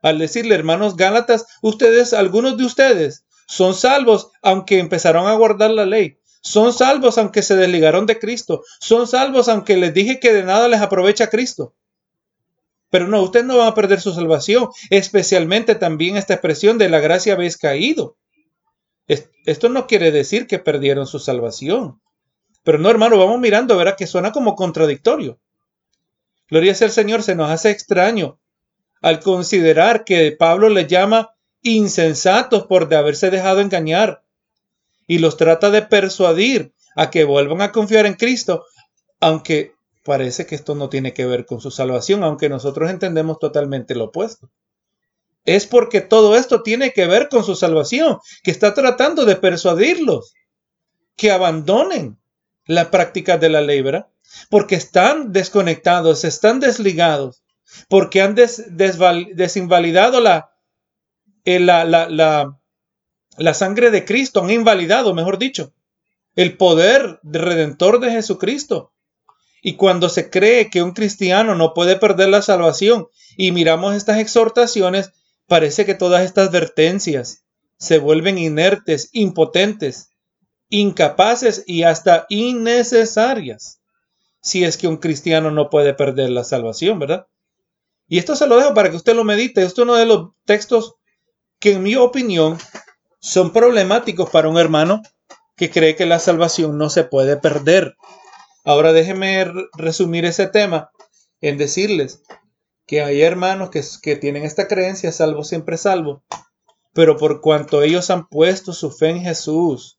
[0.00, 5.86] Al decirle, hermanos Gálatas, ustedes, algunos de ustedes, son salvos aunque empezaron a guardar la
[5.86, 6.18] ley.
[6.42, 8.62] Son salvos aunque se desligaron de Cristo.
[8.80, 11.74] Son salvos aunque les dije que de nada les aprovecha Cristo.
[12.90, 17.00] Pero no, usted no va a perder su salvación, especialmente también esta expresión de la
[17.00, 18.16] gracia habéis caído.
[19.08, 22.00] Esto no quiere decir que perdieron su salvación.
[22.64, 25.38] Pero no, hermano, vamos mirando, verá que suena como contradictorio.
[26.48, 28.40] Gloria sea el Señor, se nos hace extraño
[29.02, 34.22] al considerar que Pablo le llama insensatos por de haberse dejado engañar
[35.06, 38.64] y los trata de persuadir a que vuelvan a confiar en Cristo,
[39.20, 43.94] aunque parece que esto no tiene que ver con su salvación, aunque nosotros entendemos totalmente
[43.94, 44.50] lo opuesto.
[45.44, 50.34] Es porque todo esto tiene que ver con su salvación, que está tratando de persuadirlos
[51.16, 52.18] que abandonen
[52.66, 54.08] la práctica de la ley, ¿verdad?
[54.50, 57.42] Porque están desconectados, están desligados,
[57.88, 60.20] porque han desinvalidado
[61.46, 65.72] eh, la, sangre de Cristo, han invalidado, mejor dicho,
[66.34, 68.92] el poder redentor de Jesucristo.
[69.62, 74.18] Y cuando se cree que un cristiano no puede perder la salvación y miramos estas
[74.18, 75.12] exhortaciones,
[75.46, 77.44] parece que todas estas advertencias
[77.78, 80.10] se vuelven inertes, impotentes
[80.68, 83.80] incapaces y hasta innecesarias
[84.40, 87.26] si es que un cristiano no puede perder la salvación, ¿verdad?
[88.06, 89.62] Y esto se lo dejo para que usted lo medite.
[89.62, 90.94] Esto es uno de los textos
[91.58, 92.58] que en mi opinión
[93.20, 95.02] son problemáticos para un hermano
[95.56, 97.96] que cree que la salvación no se puede perder.
[98.64, 100.90] Ahora déjeme resumir ese tema
[101.40, 102.22] en decirles
[102.86, 106.22] que hay hermanos que, que tienen esta creencia, salvo siempre salvo,
[106.92, 109.98] pero por cuanto ellos han puesto su fe en Jesús,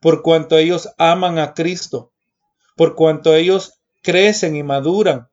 [0.00, 2.12] por cuanto ellos aman a Cristo,
[2.76, 5.28] por cuanto ellos crecen y maduran.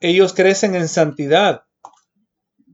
[0.00, 1.64] Ellos crecen en santidad.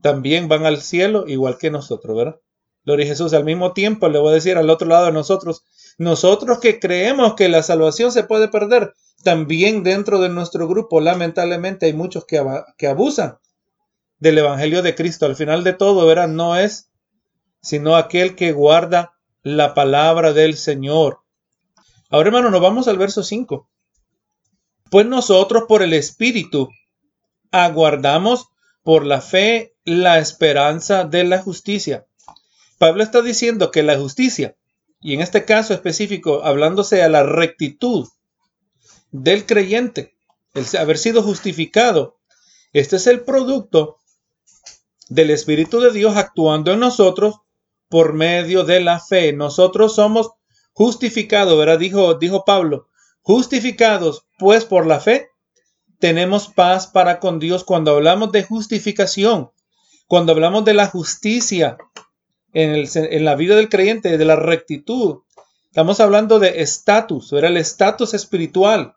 [0.01, 2.39] También van al cielo igual que nosotros, ¿verdad?
[2.83, 3.33] Gloria a Jesús.
[3.33, 5.63] Al mismo tiempo le voy a decir al otro lado de nosotros,
[5.97, 11.85] nosotros que creemos que la salvación se puede perder, también dentro de nuestro grupo, lamentablemente,
[11.85, 12.43] hay muchos que,
[12.77, 13.37] que abusan
[14.19, 15.25] del Evangelio de Cristo.
[15.25, 16.27] Al final de todo, ¿verdad?
[16.27, 16.91] No es
[17.61, 21.19] sino aquel que guarda la palabra del Señor.
[22.09, 23.69] Ahora, hermano, nos vamos al verso 5.
[24.89, 26.69] Pues nosotros por el Espíritu
[27.51, 28.47] aguardamos
[28.83, 32.05] por la fe la esperanza de la justicia.
[32.77, 34.55] Pablo está diciendo que la justicia,
[34.99, 38.07] y en este caso específico, hablándose a la rectitud
[39.11, 40.15] del creyente,
[40.53, 42.19] el haber sido justificado,
[42.73, 43.97] este es el producto
[45.09, 47.35] del Espíritu de Dios actuando en nosotros
[47.89, 49.33] por medio de la fe.
[49.33, 50.31] Nosotros somos
[50.71, 51.79] justificados, ¿verdad?
[51.79, 52.87] Dijo, dijo Pablo,
[53.21, 55.27] justificados pues por la fe,
[55.99, 59.51] tenemos paz para con Dios cuando hablamos de justificación,
[60.11, 61.77] cuando hablamos de la justicia
[62.51, 65.19] en, la vida del creyente, de la rectitud.
[65.67, 68.95] Estamos hablando de estatus, era el estatus espiritual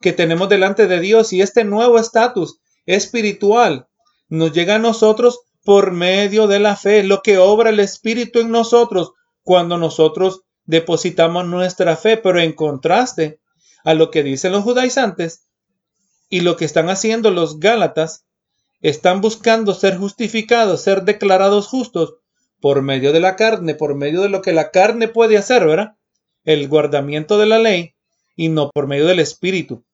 [0.00, 3.88] que tenemos delante de Dios y este nuevo estatus espiritual
[4.30, 8.50] nos llega a nosotros por medio de la fe, lo que obra el Espíritu en
[8.50, 13.38] nosotros cuando nosotros depositamos nuestra fe, pero en contraste
[13.84, 15.46] a lo que dicen los judaizantes
[16.30, 18.24] y lo que están haciendo los gálatas,
[18.80, 22.14] están buscando ser justificados, ser declarados justos
[22.60, 25.96] por medio de la carne, por medio de lo que la carne puede hacer, ¿verdad?
[26.44, 27.94] El guardamiento de la ley
[28.36, 29.84] y no por medio del Espíritu.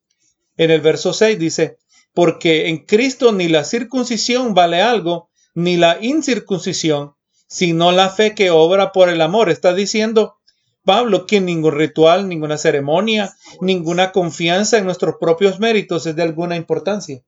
[0.57, 1.77] En el verso 6 dice,
[2.13, 7.15] porque en Cristo ni la circuncisión vale algo, ni la incircuncisión,
[7.47, 9.49] sino la fe que obra por el amor.
[9.49, 10.37] Está diciendo
[10.83, 16.55] Pablo que ningún ritual, ninguna ceremonia, ninguna confianza en nuestros propios méritos es de alguna
[16.55, 17.21] importancia.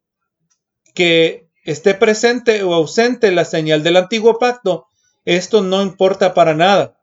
[0.93, 4.87] Que esté presente o ausente la señal del antiguo pacto,
[5.25, 6.97] esto no importa para nada.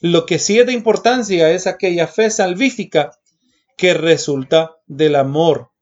[0.00, 3.18] Lo que sí es de importancia es aquella fe salvífica
[3.76, 5.72] que resulta del amor.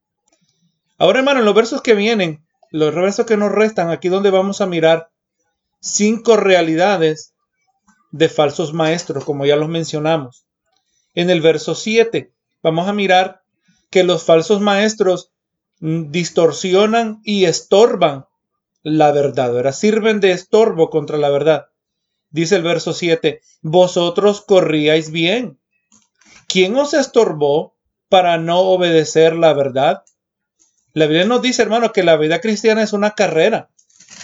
[0.97, 4.63] Ahora, hermano, en los versos que vienen, los versos que nos restan, aquí donde vamos
[4.63, 5.11] a mirar
[5.81, 7.35] cinco realidades
[8.11, 10.47] de falsos maestros, como ya los mencionamos.
[11.15, 12.33] En el verso 7
[12.63, 13.43] vamos a mirar
[13.91, 15.34] que los falsos maestros
[15.81, 18.27] distorsionan y estorban
[18.85, 21.69] la verdad, ahora sirven de estorbo contra la verdad.
[22.31, 25.59] Dice el verso 7, vosotros corríais bien.
[26.47, 27.75] ¿Quién os estorbó
[28.11, 30.05] para no obedecer la verdad?
[30.93, 33.71] La Biblia nos dice, hermano, que la vida cristiana es una carrera.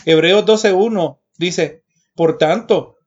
[0.05, 1.83] Hebreos 12.1 dice,
[2.15, 2.99] por tanto,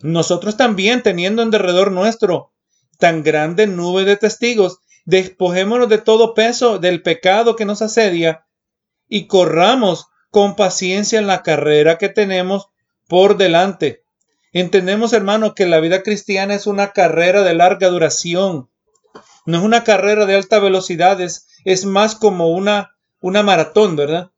[0.00, 2.52] nosotros también, teniendo en derredor nuestro
[2.98, 8.46] tan grande nube de testigos, despojémonos de todo peso del pecado que nos asedia
[9.08, 12.68] y corramos con paciencia en la carrera que tenemos
[13.08, 14.04] por delante.
[14.52, 18.70] Entendemos, hermano, que la vida cristiana es una carrera de larga duración.
[19.46, 24.30] No es una carrera de alta velocidad, es, más como una, una maratón, ¿verdad?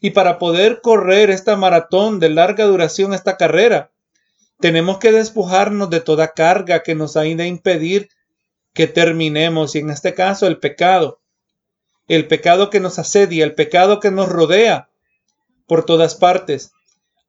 [0.00, 3.92] Y para poder correr esta maratón de larga duración, esta carrera,
[4.60, 8.08] tenemos que despojarnos de toda carga que nos ha de impedir
[8.72, 11.20] que terminemos, y en este caso el pecado,
[12.08, 14.88] el pecado que nos asedia, el pecado que nos rodea
[15.66, 16.72] por todas partes.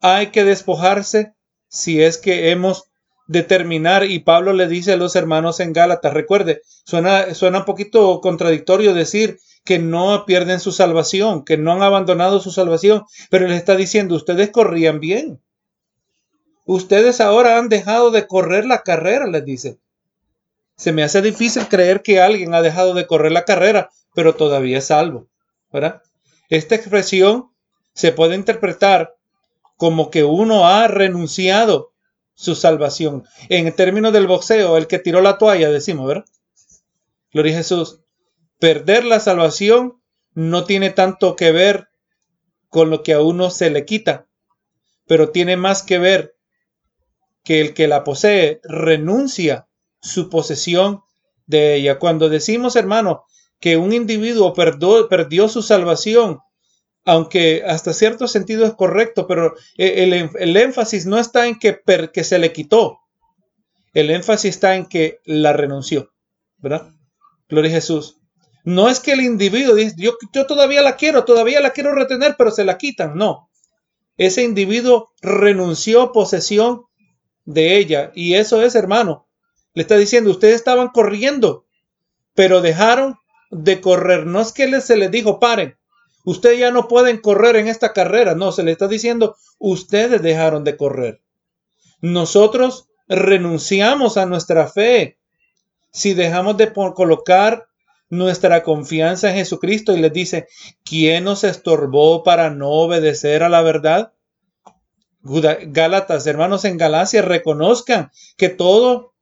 [0.01, 1.33] Hay que despojarse
[1.67, 2.85] si es que hemos
[3.27, 7.65] de terminar, y Pablo le dice a los hermanos en Gálatas, recuerde, suena, suena un
[7.65, 13.45] poquito contradictorio decir que no pierden su salvación, que no han abandonado su salvación, pero
[13.45, 15.39] él está diciendo, ustedes corrían bien,
[16.65, 19.79] Ustedes ahora han dejado de correr la carrera, les dice.
[20.75, 24.79] Se me hace difícil creer que alguien ha dejado de correr la carrera, pero todavía
[24.79, 25.27] es salvo.
[25.73, 26.03] ¿verdad?
[26.49, 27.49] Esta expresión
[27.93, 29.17] se puede interpretar
[29.75, 31.91] como que uno ha renunciado
[32.35, 33.23] su salvación.
[33.49, 36.25] En términos del boxeo, el que tiró la toalla, decimos, ¿verdad?
[37.31, 37.99] Gloria a Jesús.
[38.59, 39.99] Perder la salvación
[40.35, 41.89] no tiene tanto que ver
[42.69, 44.27] con lo que a uno se le quita,
[45.05, 46.35] pero tiene más que ver
[47.43, 49.67] que el que la posee renuncia
[50.03, 51.01] su posesión
[51.47, 51.97] de ella.
[51.97, 53.25] Cuando decimos, hermano,
[53.59, 56.39] que un individuo perdió, su salvación,
[57.05, 61.79] aunque hasta cierto sentido es correcto, pero el, énfasis no está en que,
[62.13, 62.99] que se le quitó,
[63.93, 66.11] el énfasis está en que la renunció,
[66.57, 66.89] ¿verdad?
[67.47, 68.19] Gloria a Jesús.
[68.65, 72.35] No es que el individuo dice, yo, yo todavía la quiero, todavía la quiero retener,
[72.37, 73.15] pero se la quitan.
[73.15, 73.49] No.
[74.17, 76.83] Ese individuo renunció posesión
[77.45, 78.11] de ella.
[78.15, 79.27] Y eso es, hermano.
[79.73, 81.65] Le está diciendo, ustedes estaban corriendo,
[82.33, 83.17] pero dejaron
[83.51, 84.25] de correr.
[84.25, 85.77] No es que se les dijo, paren,
[86.23, 88.35] ustedes ya no pueden correr en esta carrera.
[88.35, 91.21] No, se le está diciendo, ustedes dejaron de correr.
[92.01, 95.17] Nosotros renunciamos a nuestra fe
[95.91, 97.67] si dejamos de colocar
[98.09, 100.47] nuestra confianza en Jesucristo y les dice,
[100.83, 104.13] ¿quién nos estorbó para no obedecer a la verdad?
[105.23, 109.12] Gálatas, hermanos en Galacia, reconozcan que todo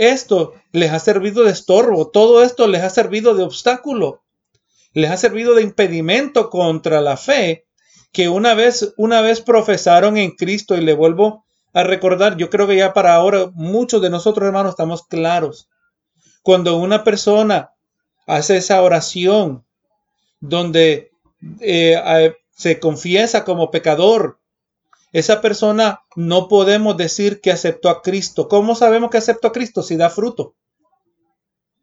[0.00, 4.22] esto les ha servido de estorbo, todo esto les ha servido de obstáculo,
[4.94, 7.66] les ha servido de impedimento contra la fe
[8.12, 11.44] que una vez, una vez profesaron en Cristo y le vuelvo
[11.74, 15.68] a recordar, yo creo que ya para ahora muchos de nosotros hermanos estamos claros.
[16.42, 17.74] Cuando una persona
[18.26, 19.66] hace esa oración
[20.40, 21.10] donde
[21.60, 24.39] eh, se confiesa como pecador,
[25.12, 28.48] esa persona no podemos decir que aceptó a Cristo.
[28.48, 29.82] ¿Cómo sabemos que aceptó a Cristo?
[29.82, 30.54] Si da fruto.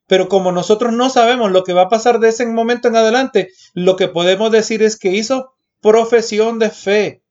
[0.07, 3.51] Pero como nosotros no sabemos lo que va a pasar de ese momento en adelante,
[3.73, 7.23] lo que podemos decir es que hizo profesión de fe.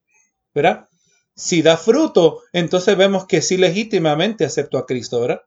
[0.55, 0.87] ¿Verdad?
[1.35, 5.43] Si da fruto, entonces vemos que sí legítimamente aceptó a Cristo, ¿verdad?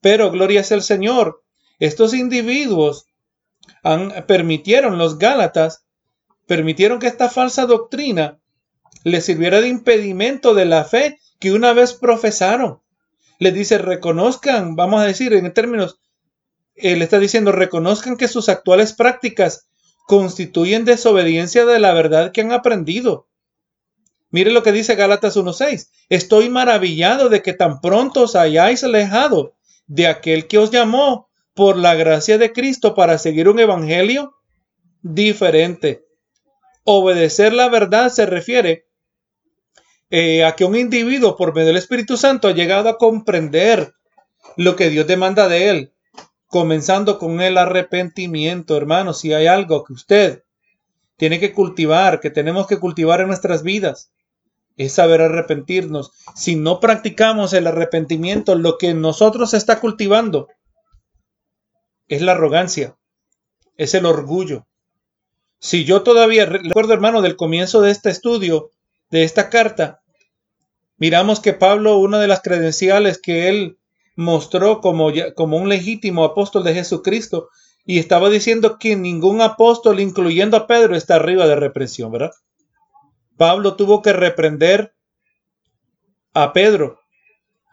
[0.00, 1.42] Pero gloria es el Señor.
[1.78, 3.06] Estos individuos
[3.82, 5.86] han, permitieron, los Gálatas,
[6.46, 8.38] permitieron que esta falsa doctrina
[9.06, 12.80] les sirviera de impedimento de la fe que una vez profesaron.
[13.38, 16.00] Les dice, reconozcan, vamos a decir en términos,
[16.74, 19.68] él está diciendo, reconozcan que sus actuales prácticas
[20.08, 23.28] constituyen desobediencia de la verdad que han aprendido.
[24.30, 25.88] Mire lo que dice Gálatas 1.6.
[26.08, 29.54] Estoy maravillado de que tan pronto os hayáis alejado
[29.86, 34.34] de aquel que os llamó por la gracia de Cristo para seguir un evangelio
[35.02, 36.04] diferente.
[36.82, 38.85] Obedecer la verdad se refiere
[40.10, 43.94] eh, a que un individuo por medio del Espíritu Santo ha llegado a comprender
[44.56, 45.92] lo que Dios demanda de él,
[46.46, 49.12] comenzando con el arrepentimiento, hermano.
[49.12, 50.44] Si hay algo que usted
[51.16, 54.12] tiene que cultivar, que tenemos que cultivar en nuestras vidas,
[54.76, 56.12] es saber arrepentirnos.
[56.34, 60.48] Si no practicamos el arrepentimiento, lo que nosotros está cultivando
[62.08, 62.96] es la arrogancia,
[63.76, 64.66] es el orgullo.
[65.58, 68.70] Si yo todavía recuerdo, hermano, del comienzo de este estudio,
[69.10, 70.02] de esta carta,
[70.96, 73.78] miramos que Pablo, una de las credenciales que él
[74.16, 77.48] mostró como, como un legítimo apóstol de Jesucristo,
[77.84, 82.32] y estaba diciendo que ningún apóstol, incluyendo a Pedro, está arriba de represión, ¿verdad?
[83.36, 84.94] Pablo tuvo que reprender
[86.34, 86.98] a Pedro.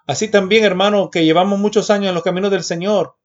[0.05, 3.15] Así también, hermano, que llevamos muchos años en los caminos del Señor.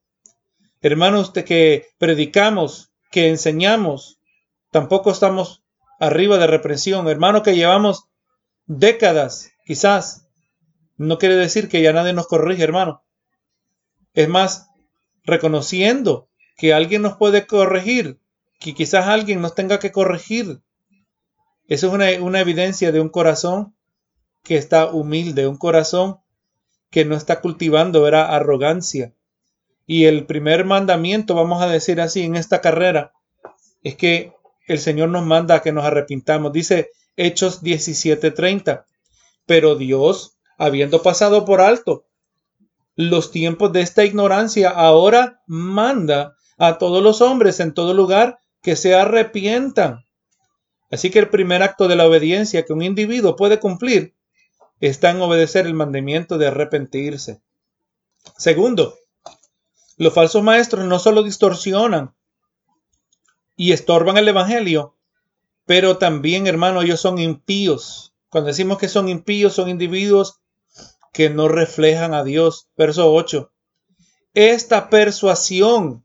[0.80, 4.18] Hermano, usted que predicamos, que enseñamos,
[4.70, 5.62] tampoco estamos
[5.98, 7.08] arriba de represión.
[7.08, 8.08] Hermano, que llevamos
[8.66, 10.28] décadas, quizás.
[10.96, 13.04] No quiere decir que ya nadie nos corrige, hermano.
[14.14, 14.68] Es más,
[15.24, 18.18] reconociendo que alguien nos puede corregir,
[18.58, 20.60] que quizás alguien nos tenga que corregir,
[21.68, 23.76] eso es una, evidencia de un corazón
[24.42, 26.18] que está humilde, un corazón
[26.90, 29.12] que no está cultivando era arrogancia.
[29.86, 33.12] Y el primer mandamiento, vamos a decir así, en esta carrera,
[33.82, 34.32] es que
[34.68, 36.52] el Señor nos manda a que nos arrepintamos.
[36.52, 38.84] Dice Hechos 17:30.
[39.46, 42.04] Pero Dios, habiendo pasado por alto
[42.94, 48.76] los tiempos de esta ignorancia, ahora manda a todos los hombres en todo lugar que
[48.76, 50.04] se arrepientan
[50.90, 54.14] Así que el primer acto de la obediencia que un individuo puede cumplir
[54.80, 57.42] está en obedecer el mandamiento de arrepentirse.
[58.36, 58.94] Segundo,
[59.96, 62.14] los falsos maestros no solo distorsionan
[63.58, 64.94] y estorban el Evangelio,
[65.66, 68.14] pero también, hermano, ellos son impíos.
[68.30, 70.38] Cuando decimos que son impíos, son individuos
[71.12, 72.68] que no reflejan a Dios.
[72.76, 73.50] Verso 8.
[74.32, 76.04] Esta persuasión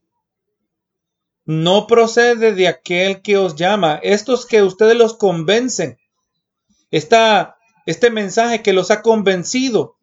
[1.45, 3.99] no procede de aquel que os llama.
[4.01, 5.99] Estos que ustedes los convencen.
[6.89, 9.95] Esta, este mensaje que los ha convencido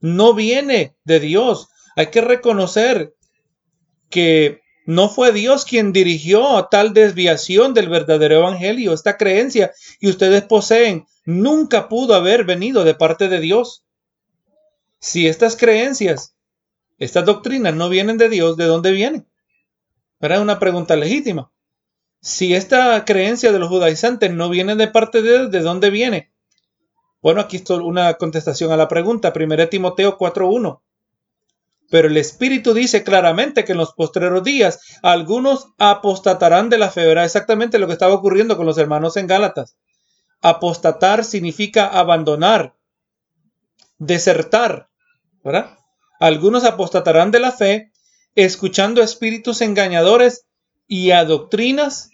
[0.00, 1.68] no viene de Dios.
[1.94, 3.14] Hay que reconocer
[4.08, 8.92] que no fue Dios quien dirigió tal desviación del verdadero evangelio.
[8.92, 13.84] Esta creencia que ustedes poseen nunca pudo haber venido de parte de Dios.
[15.00, 16.36] Si estas creencias,
[16.98, 19.26] estas doctrinas no vienen de Dios, ¿de dónde vienen?
[20.20, 21.50] Era una pregunta legítima.
[22.20, 26.32] Si esta creencia de los judaizantes no viene de parte de Dios, ¿de dónde viene?
[27.20, 29.32] Bueno, aquí está una contestación a la pregunta.
[29.34, 30.80] 1 Timoteo 4.1.
[31.90, 37.12] Pero el Espíritu dice claramente que en los postreros días algunos apostatarán de la fe.
[37.22, 39.76] Exactamente lo que estaba ocurriendo con los hermanos en Gálatas.
[40.40, 42.74] Apostatar significa abandonar,
[43.98, 44.88] desertar.
[45.42, 45.78] ¿verdad?
[46.18, 47.92] Algunos apostatarán de la fe
[48.34, 50.46] escuchando espíritus engañadores
[50.86, 52.10] y a doctrinas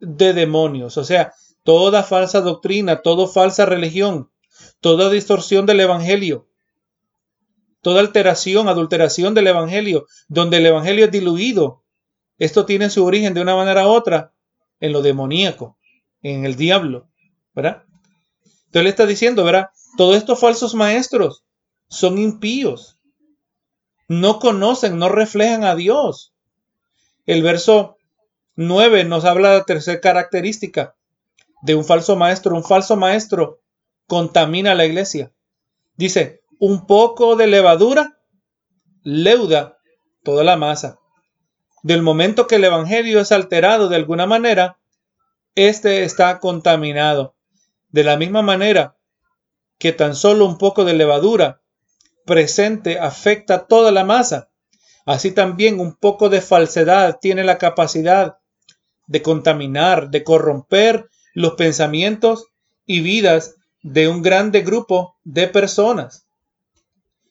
[0.00, 0.96] de demonios.
[0.98, 1.32] O sea,
[1.62, 4.30] toda falsa doctrina, toda falsa religión,
[4.80, 6.48] toda distorsión del Evangelio,
[7.86, 11.84] toda alteración, adulteración del Evangelio, donde el Evangelio es diluido.
[12.36, 14.32] Esto tiene su origen de una manera u otra
[14.80, 15.78] en lo demoníaco,
[16.20, 17.06] en el diablo,
[17.54, 17.84] ¿verdad?
[18.64, 19.68] Entonces le está diciendo, ¿verdad?
[19.96, 21.44] Todos estos falsos maestros
[21.86, 22.98] son impíos
[24.08, 26.34] no conocen, no reflejan a Dios.
[27.24, 27.98] El verso
[28.56, 30.96] 9 nos habla de la tercera característica
[31.62, 32.56] de un falso maestro.
[32.56, 33.60] Un falso maestro
[34.08, 35.30] contamina la iglesia.
[35.96, 38.18] Dice, un poco de levadura
[39.02, 39.78] leuda
[40.22, 40.98] toda la masa.
[41.82, 44.78] Del momento que el Evangelio es alterado de alguna manera,
[45.54, 47.36] éste está contaminado.
[47.88, 48.96] De la misma manera
[49.78, 51.60] que tan solo un poco de levadura
[52.24, 54.50] presente afecta toda la masa.
[55.04, 58.38] Así también un poco de falsedad tiene la capacidad
[59.06, 62.46] de contaminar, de corromper los pensamientos
[62.84, 66.25] y vidas de un grande grupo de personas.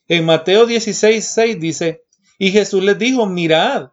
[0.08, 2.04] En Mateo 16, 6 dice,
[2.38, 3.90] y Jesús les dijo, mirad,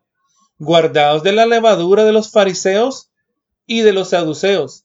[0.58, 3.10] guardaos de la levadura de los fariseos
[3.66, 4.84] y de los saduceos.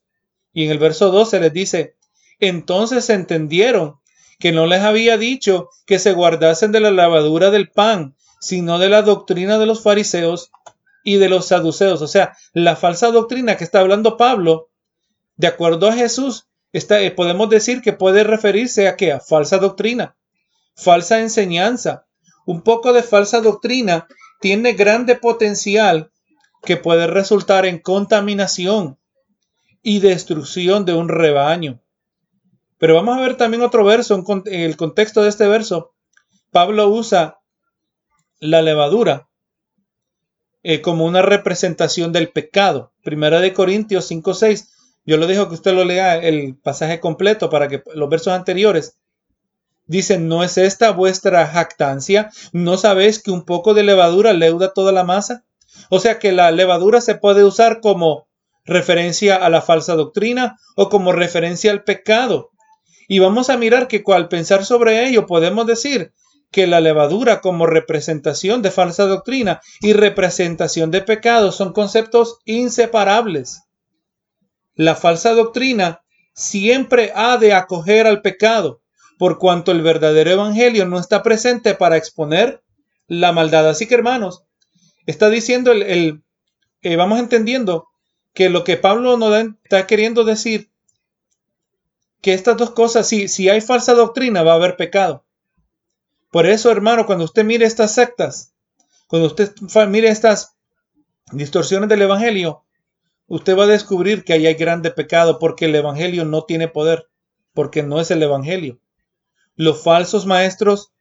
[0.54, 1.96] Y en el verso 12 les dice,
[2.40, 4.00] entonces entendieron
[4.40, 8.90] que no les había dicho que se guardasen de la levadura del pan, sino de
[8.90, 10.52] la doctrina de los fariseos
[11.04, 12.02] y de los saduceos.
[12.02, 14.70] O sea, la falsa doctrina que está hablando Pablo,
[15.36, 19.12] de acuerdo a Jesús, está, eh, podemos decir que puede referirse a qué?
[19.12, 20.16] A falsa doctrina,
[20.78, 22.06] falsa enseñanza.
[22.46, 24.08] Un poco de falsa doctrina
[24.40, 26.12] tiene grande potencial
[26.64, 28.98] que puede resultar en contaminación
[29.82, 31.82] y destrucción de un rebaño.
[32.78, 35.94] Pero vamos a ver también otro verso, en el contexto de este verso.
[36.52, 37.40] Pablo usa
[38.40, 39.28] la levadura
[40.62, 42.94] eh, como una representación del pecado.
[43.04, 44.68] Primera de Corintios 5.6.
[45.06, 48.98] Yo lo dejo que usted lo lea el pasaje completo para que los versos anteriores.
[49.88, 52.30] Dicen, ¿no es esta vuestra jactancia?
[52.52, 55.46] ¿No sabéis que un poco de levadura leuda toda la masa?
[55.90, 58.28] O sea que la levadura se puede usar como
[58.66, 62.52] referencia a la falsa doctrina o como referencia al pecado.
[63.08, 66.14] Y vamos a mirar que al pensar sobre ello podemos decir
[66.52, 73.62] que la levadura como representación de falsa doctrina y representación de pecado son conceptos inseparables.
[74.76, 76.02] La falsa doctrina
[76.34, 78.82] siempre ha de acoger al pecado,
[79.18, 82.61] por cuanto el verdadero evangelio no está presente para exponer
[83.07, 83.68] la maldad.
[83.68, 84.43] Así que hermanos,
[85.05, 86.24] está diciendo el,
[86.82, 87.88] eh, vamos entendiendo
[88.34, 90.70] que lo que Pablo nos está queriendo decir,
[92.22, 95.24] que estas dos cosas, si, si hay falsa doctrina, va a haber pecado.
[96.32, 98.53] Por eso, hermano, cuando usted mire estas sectas,
[99.07, 99.53] cuando usted
[99.88, 100.55] mire estas
[101.32, 102.63] distorsiones del Evangelio,
[103.28, 107.07] usted va a descubrir que ahí hay grande pecado porque el Evangelio no tiene poder,
[107.53, 108.80] porque no es el Evangelio.
[109.58, 110.91] Los falsos maestros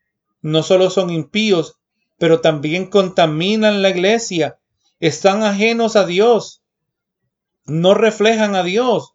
[0.41, 1.75] no solo son impíos,
[2.17, 4.57] pero también contaminan la iglesia,
[4.99, 6.63] están ajenos a Dios,
[7.65, 9.13] no reflejan a Dios,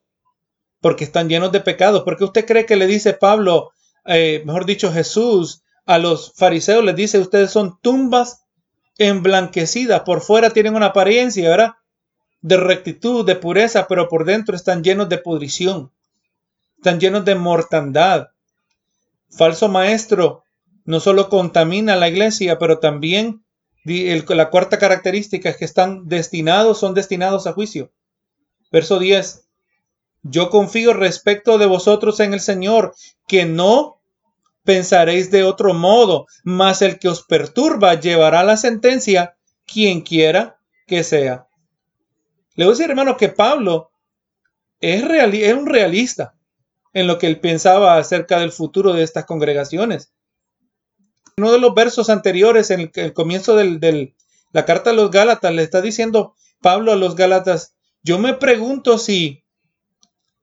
[0.81, 2.03] porque están llenos de pecados.
[2.05, 3.73] porque usted cree que le dice Pablo,
[4.05, 8.45] eh, mejor dicho Jesús, a los fariseos les dice, ustedes son tumbas
[8.99, 11.73] emblanquecidas, por fuera tienen una apariencia, ¿verdad?
[12.41, 15.91] De rectitud, de pureza, pero por dentro están llenos de pudrición,
[16.77, 18.29] están llenos de mortandad.
[19.37, 20.45] Falso maestro
[20.85, 23.45] no solo contamina la iglesia, pero también
[23.85, 27.93] la cuarta característica es que están destinados, son destinados a juicio.
[28.71, 29.49] Verso 10.
[30.23, 32.95] Yo confío respecto de vosotros en el Señor,
[33.27, 34.01] que no
[34.65, 41.03] pensaréis de otro modo, mas el que os perturba llevará la sentencia, quien quiera que
[41.03, 41.49] sea.
[42.55, 43.91] Le voy a decir, hermano, que Pablo
[44.81, 46.35] es, es un realista
[46.93, 50.13] en lo que él pensaba acerca del futuro de estas congregaciones.
[51.37, 54.15] Uno de los versos anteriores, en el, comienzo de
[54.53, 58.99] la carta a los Gálatas, le está diciendo Pablo a los Gálatas, yo me pregunto
[58.99, 59.45] si,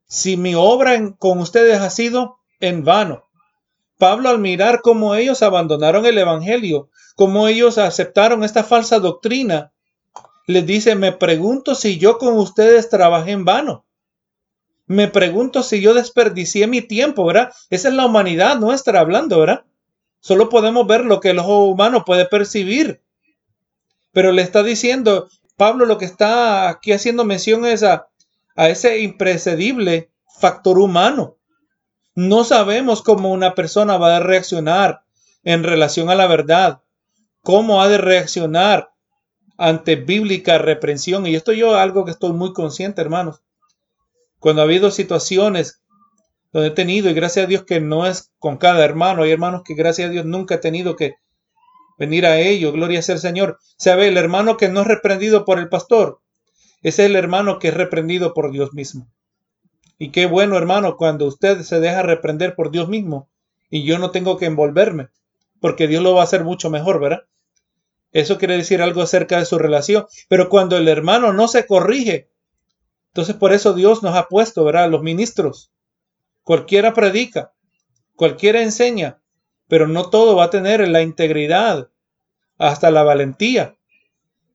[0.08, 3.26] si mi obra con ustedes ha sido en vano.
[3.98, 9.74] Pablo al mirar cómo ellos abandonaron el Evangelio, cómo ellos aceptaron esta falsa doctrina,
[10.48, 13.86] les dice, me pregunto si yo con ustedes trabajé en vano.
[14.90, 17.54] Me pregunto si yo desperdicié mi tiempo, ¿verdad?
[17.70, 19.64] Esa es la humanidad nuestra hablando, ¿verdad?
[20.20, 23.04] Solo podemos ver lo que el ojo humano puede percibir.
[24.12, 28.08] Pero le está diciendo, Pablo lo que está aquí haciendo mención es a,
[28.56, 30.10] ese imprecedible
[30.40, 31.38] factor humano.
[32.16, 35.04] No sabemos cómo una persona va a reaccionar
[35.44, 36.82] en relación a la verdad,
[37.44, 38.90] cómo ha de reaccionar
[39.56, 41.28] ante bíblica reprensión.
[41.28, 43.44] Y esto yo algo que estoy muy consciente, hermanos.
[44.40, 45.82] Cuando ha habido situaciones
[46.52, 49.64] donde he tenido, y gracias a Dios que no es con cada hermano, hay hermanos
[49.64, 51.16] que gracias a Dios nunca he tenido que
[51.98, 53.60] venir a ello, gloria sea el Señor.
[53.78, 54.08] ¿Sabe?
[54.08, 56.22] El hermano que no es reprendido por el pastor,
[56.82, 59.08] es el hermano que es reprendido por Dios mismo.
[59.98, 63.30] Y qué bueno, hermano, cuando usted se deja reprender por Dios mismo
[63.70, 65.10] y yo no tengo que envolverme,
[65.60, 67.24] porque Dios lo va a hacer mucho mejor, ¿verdad?
[68.14, 70.06] Eso quiere decir algo acerca de su relación.
[70.30, 72.30] Pero cuando el hermano no se corrige,
[73.10, 74.90] entonces por eso Dios nos ha puesto, ¿verdad?
[74.90, 75.72] Los ministros.
[76.44, 77.54] Cualquiera predica,
[78.16, 79.22] cualquiera enseña,
[79.68, 81.90] pero no todo va a tener la integridad,
[82.58, 83.78] hasta la valentía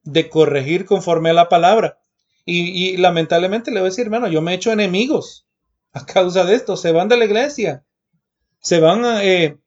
[0.03, 1.99] de corregir conforme a la palabra.
[2.47, 5.47] Y, lamentablemente le voy a decir, hermano, yo me he hecho enemigos
[5.93, 6.77] a causa de esto.
[6.77, 7.83] Se van de la iglesia.
[8.59, 9.57] Se van, eh,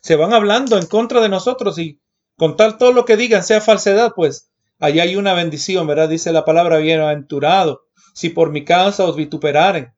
[0.00, 2.00] se van hablando en contra de nosotros y
[2.38, 6.08] con tal todo lo que digan sea falsedad, pues allá hay una bendición, ¿verdad?
[6.08, 7.82] Dice la palabra bienaventurado.
[8.14, 9.92] Si por mi causa os vituperaren.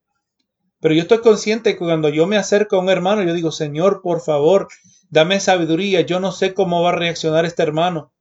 [0.81, 4.01] Pero yo estoy consciente que cuando yo me acerco a un hermano, yo digo, Señor,
[4.03, 4.69] por favor,
[5.11, 6.03] dame sabiduría.
[6.03, 8.13] Yo no sé cómo va a reaccionar este hermano.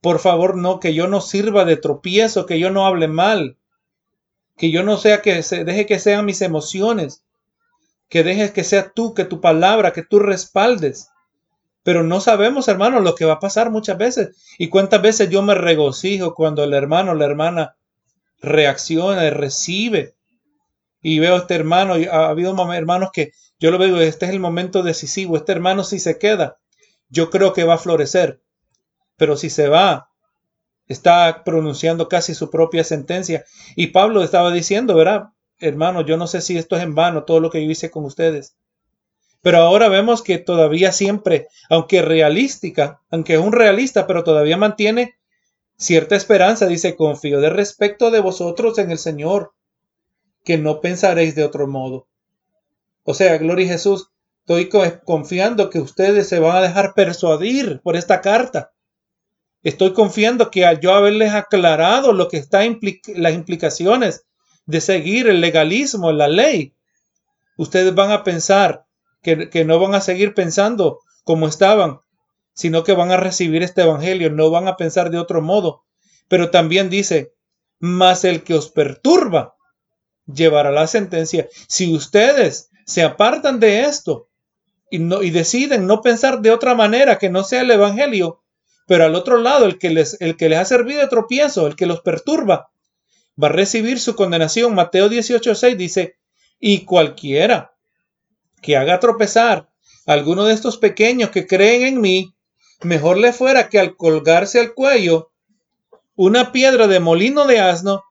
[0.00, 3.58] Por favor, no, que yo no sirva de tropiezo, que yo no hable mal,
[4.56, 7.24] que yo no sea que se deje que sean mis emociones,
[8.08, 11.08] que dejes que sea tú, que tu palabra, que tú respaldes.
[11.82, 14.36] Pero no sabemos, hermano, lo que va a pasar muchas veces.
[14.58, 17.76] Y cuántas veces yo me regocijo cuando el hermano la hermana
[18.40, 20.14] reacciona y recibe.
[21.00, 24.32] Y veo a este hermano, y ha habido hermanos que yo lo veo, este es
[24.32, 25.36] el momento decisivo.
[25.36, 26.58] Este hermano si se queda,
[27.08, 28.40] yo creo que va a florecer.
[29.16, 30.10] Pero si se va,
[30.86, 33.44] está pronunciando casi su propia sentencia.
[33.74, 35.30] Y Pablo estaba diciendo, ¿verdad?
[35.58, 38.04] Hermano, yo no sé si esto es en vano, todo lo que yo hice con
[38.04, 38.56] ustedes.
[39.42, 45.16] Pero ahora vemos que todavía siempre, aunque realística, aunque es un realista, pero todavía mantiene
[45.76, 49.52] cierta esperanza, dice, confío de respecto de vosotros en el Señor,
[50.44, 52.06] que no pensaréis de otro modo.
[53.02, 54.68] O sea, gloria a Jesús, estoy
[55.04, 58.72] confiando que ustedes se van a dejar persuadir por esta carta.
[59.64, 62.60] Estoy confiando que al yo haberles aclarado lo que está
[63.14, 64.24] las implicaciones
[64.66, 66.74] de seguir el legalismo, la ley,
[67.56, 68.84] ustedes van a pensar
[69.22, 72.00] que, no van a seguir pensando como estaban,
[72.54, 75.84] sino que van a recibir este evangelio, no van a pensar de otro modo.
[76.28, 77.32] Pero también dice,
[77.78, 79.54] mas el que os perturba
[80.26, 81.48] llevará la sentencia.
[81.68, 84.28] Si ustedes se apartan de esto
[84.90, 88.42] y, no, y deciden no pensar de otra manera que no sea el evangelio,
[88.86, 91.76] pero al otro lado el que les, el que les ha servido de tropiezo, el
[91.76, 92.70] que los perturba,
[93.42, 94.74] va a recibir su condenación.
[94.74, 96.16] Mateo 18:6 dice,
[96.58, 97.71] y cualquiera
[98.62, 99.68] que haga tropezar
[100.06, 102.34] a alguno de estos pequeños que creen en mí,
[102.82, 105.30] mejor le fuera que al colgarse al cuello
[106.14, 108.02] una piedra de molino de asno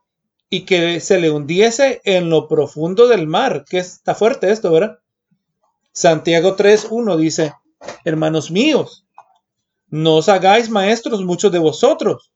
[0.50, 3.64] y que se le hundiese en lo profundo del mar.
[3.68, 5.00] Que está fuerte esto, ¿verdad?
[5.94, 7.54] Santiago 3.1 dice,
[8.04, 9.06] hermanos míos,
[9.88, 12.32] no os hagáis maestros muchos de vosotros,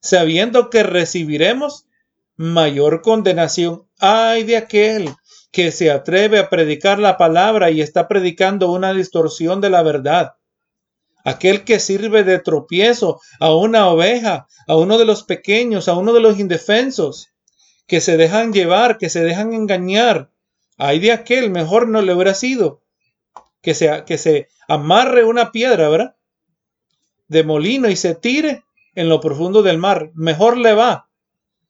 [0.00, 1.86] sabiendo que recibiremos
[2.36, 3.88] mayor condenación.
[3.98, 5.14] Ay de aquel
[5.58, 10.36] que se atreve a predicar la palabra y está predicando una distorsión de la verdad.
[11.24, 16.12] Aquel que sirve de tropiezo a una oveja, a uno de los pequeños, a uno
[16.12, 17.30] de los indefensos,
[17.88, 20.30] que se dejan llevar, que se dejan engañar.
[20.76, 22.84] Ay de aquel, mejor no le hubiera sido
[23.60, 26.14] que se, que se amarre una piedra, ¿verdad?
[27.26, 28.62] De molino y se tire
[28.94, 30.12] en lo profundo del mar.
[30.14, 31.10] Mejor le va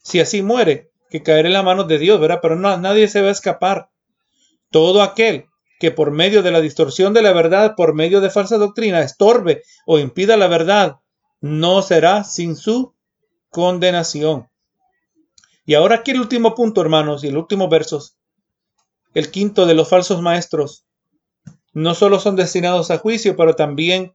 [0.02, 2.40] si así muere que caer en las manos de Dios, ¿verdad?
[2.42, 3.90] Pero no, nadie se va a escapar.
[4.70, 5.46] Todo aquel
[5.78, 9.62] que por medio de la distorsión de la verdad, por medio de falsa doctrina, estorbe
[9.86, 10.96] o impida la verdad,
[11.40, 12.94] no será sin su
[13.50, 14.48] condenación.
[15.64, 18.16] Y ahora aquí el último punto, hermanos, y el último versos.
[19.14, 20.84] El quinto de los falsos maestros.
[21.72, 24.14] No solo son destinados a juicio, pero también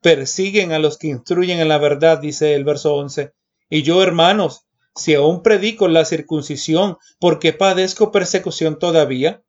[0.00, 3.32] persiguen a los que instruyen en la verdad, dice el verso 11.
[3.68, 9.42] Y yo, hermanos, si aún predico la circuncisión, ¿por qué padezco persecución todavía?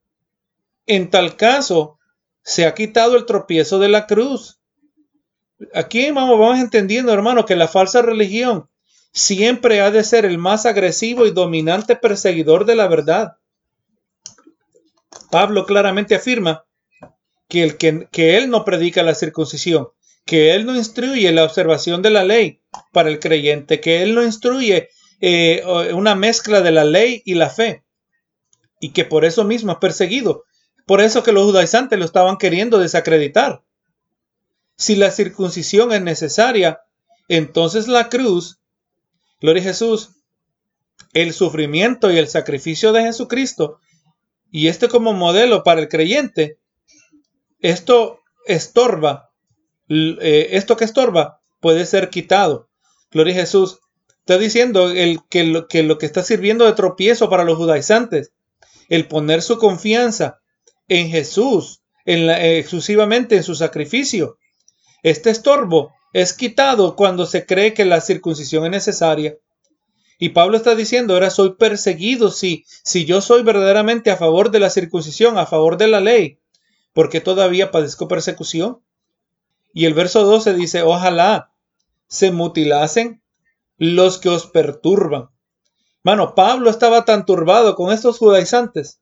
[0.86, 2.00] En tal caso,
[2.44, 4.60] se ha quitado el tropiezo de la cruz.
[5.74, 8.70] Aquí vamos, vamos entendiendo, hermano, que la falsa religión
[9.14, 13.38] siempre ha de ser el más agresivo y dominante perseguidor de la verdad.
[15.30, 16.66] Pablo claramente afirma
[17.48, 19.90] que, el que, que él no predica la circuncisión,
[20.26, 22.62] que él no instruye la observación de la ley
[22.92, 24.90] para el creyente, que él no instruye
[25.22, 25.64] eh,
[25.94, 27.84] una mezcla de la ley y la fe,
[28.80, 30.44] y que por eso mismo es perseguido.
[30.88, 33.64] Por eso que los judaizantes lo estaban queriendo desacreditar.
[34.76, 36.82] Si la circuncisión es necesaria,
[37.28, 38.60] entonces la cruz,
[39.40, 40.16] gloria Jesús,
[41.14, 43.80] el sufrimiento y el sacrificio de Jesucristo,
[44.50, 46.58] y este como modelo para el creyente,
[47.60, 49.30] esto estorba,
[49.88, 52.70] eh, esto que estorba puede ser quitado.
[53.12, 53.80] Gloria Jesús.
[54.32, 58.32] Está diciendo el, que, lo, que lo que está sirviendo de tropiezo para los judaizantes,
[58.88, 60.40] el poner su confianza
[60.88, 64.38] en Jesús, exclusivamente en su sacrificio.
[65.04, 69.36] Este estorbo es quitado cuando se cree que la circuncisión es necesaria.
[70.18, 74.62] Y Pablo está diciendo, ahora soy perseguido si, si yo soy verdaderamente a favor de
[74.62, 76.40] la circuncisión, a favor de la ley,
[76.94, 78.80] porque todavía padezco persecución.
[79.74, 81.52] Y el verso 12 dice, ojalá
[82.08, 83.21] se mutilasen
[83.82, 85.30] los que os perturban.
[86.04, 89.02] Mano, Pablo estaba tan turbado con estos judaizantes.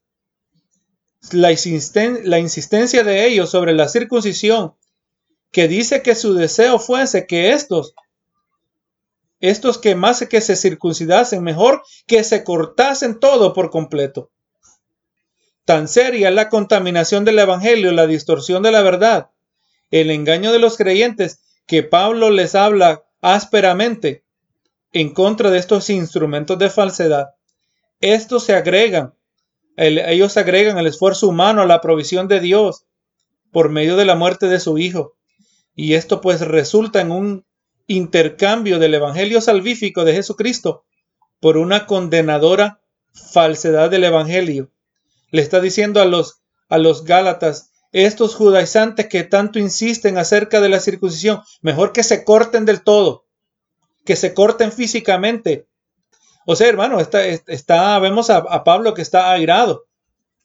[1.33, 4.75] La, insistencia de ellos sobre la circuncisión,
[5.51, 7.93] que dice que su deseo fuese que estos,
[9.41, 14.31] estos que más que se circuncidasen, mejor que se cortasen todo por completo.
[15.65, 19.29] Tan seria la contaminación del Evangelio, la distorsión de la verdad,
[19.91, 24.23] el engaño de los creyentes, que Pablo les habla ásperamente
[24.91, 27.29] en contra de estos instrumentos de falsedad.
[28.01, 29.13] Estos se agregan,
[29.75, 32.85] ellos agregan el esfuerzo humano a la provisión de Dios
[33.51, 35.15] por medio de la muerte de su Hijo.
[35.75, 37.45] Y esto pues resulta en un
[37.87, 40.85] intercambio del Evangelio salvífico de Jesucristo
[41.39, 42.81] por una condenadora
[43.13, 44.71] falsedad del Evangelio.
[45.31, 50.69] Le está diciendo a los, a los Gálatas, estos judaizantes que tanto insisten acerca de
[50.69, 53.25] la circuncisión, mejor que se corten del todo,
[54.09, 55.67] que se corten físicamente.
[56.47, 59.85] O sea, hermano, está, vemos a, Pablo que está airado.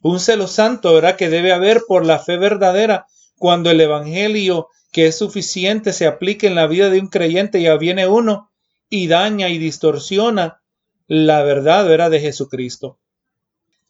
[0.03, 1.17] Un celo santo, ¿verdad?
[1.17, 3.07] Que debe haber por la fe verdadera
[3.39, 7.75] cuando el Evangelio que es suficiente se aplique en la vida de un creyente, ya
[7.79, 8.51] viene uno
[8.91, 10.61] y daña y distorsiona
[11.07, 12.99] la verdad era de Jesucristo.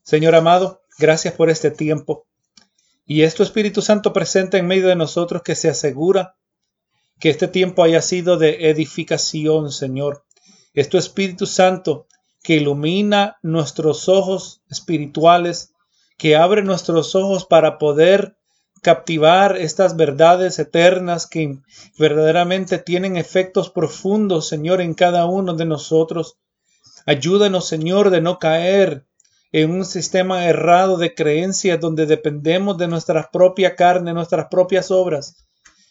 [0.04, 2.28] Señor amado, gracias por este tiempo.
[3.06, 6.36] Y esto Espíritu Santo presente en medio de nosotros que se asegura
[7.20, 10.24] que este tiempo haya sido de edificación, Señor.
[10.74, 12.06] Esto Espíritu Santo
[12.42, 15.72] que ilumina nuestros ojos espirituales,
[16.18, 18.36] que abre nuestros ojos para poder
[18.82, 21.58] captivar estas verdades eternas que
[21.98, 26.36] verdaderamente tienen efectos profundos, Señor, en cada uno de nosotros.
[27.06, 29.06] Ayúdanos, Señor, de no caer
[29.52, 35.46] en un sistema errado de creencias donde dependemos de nuestra propia carne, nuestras propias obras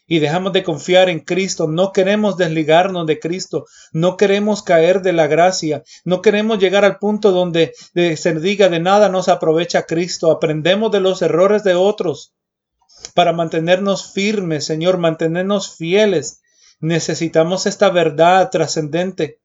[0.06, 1.68] y dejamos de confiar en Cristo.
[1.68, 3.66] No queremos desligarnos de Cristo.
[3.92, 5.84] No queremos caer de la gracia.
[6.04, 10.32] No queremos llegar al punto donde se diga de nada nos aprovecha Cristo.
[10.32, 12.34] Aprendemos de los errores de otros
[13.14, 16.42] para mantenernos firmes, Señor, mantenernos fieles.
[16.80, 19.40] Necesitamos esta verdad trascendente.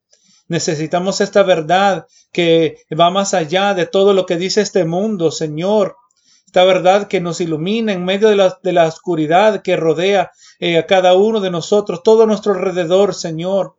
[0.49, 5.97] Necesitamos esta verdad que va más allá de todo lo que dice este mundo, Señor.
[6.49, 10.79] Esta verdad que nos ilumina en medio de la, de la oscuridad que rodea eh,
[10.79, 13.77] a cada uno de nosotros, todo nuestro alrededor, Señor.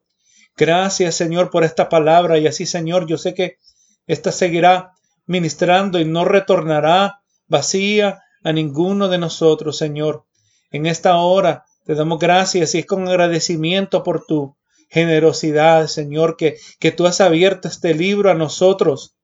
[0.56, 2.38] Gracias, Señor, por esta palabra.
[2.38, 3.58] Y así, Señor, yo sé que
[4.06, 4.92] esta seguirá
[5.26, 10.26] ministrando y no retornará vacía, a ninguno de nosotros, Señor.
[10.70, 14.58] En esta hora te damos gracias y es con agradecimiento por tu
[14.90, 19.16] generosidad, Señor, que, que tú has abierto este libro a nosotros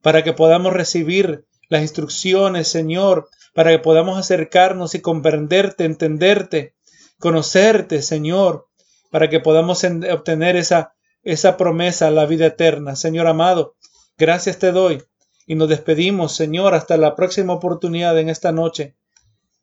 [0.00, 6.74] para que podamos recibir las instrucciones, Señor, para que podamos acercarnos y comprenderte, entenderte,
[7.18, 8.68] conocerte, Señor,
[9.10, 12.96] para que podamos obtener esa, esa promesa, la vida eterna.
[12.96, 13.76] Señor amado,
[14.18, 15.02] gracias te doy
[15.46, 18.96] y nos despedimos, Señor, hasta la próxima oportunidad en esta noche.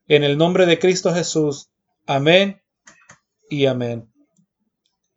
[0.07, 1.69] En el nombre de Cristo Jesús.
[2.05, 2.61] Amén
[3.49, 4.10] y amén.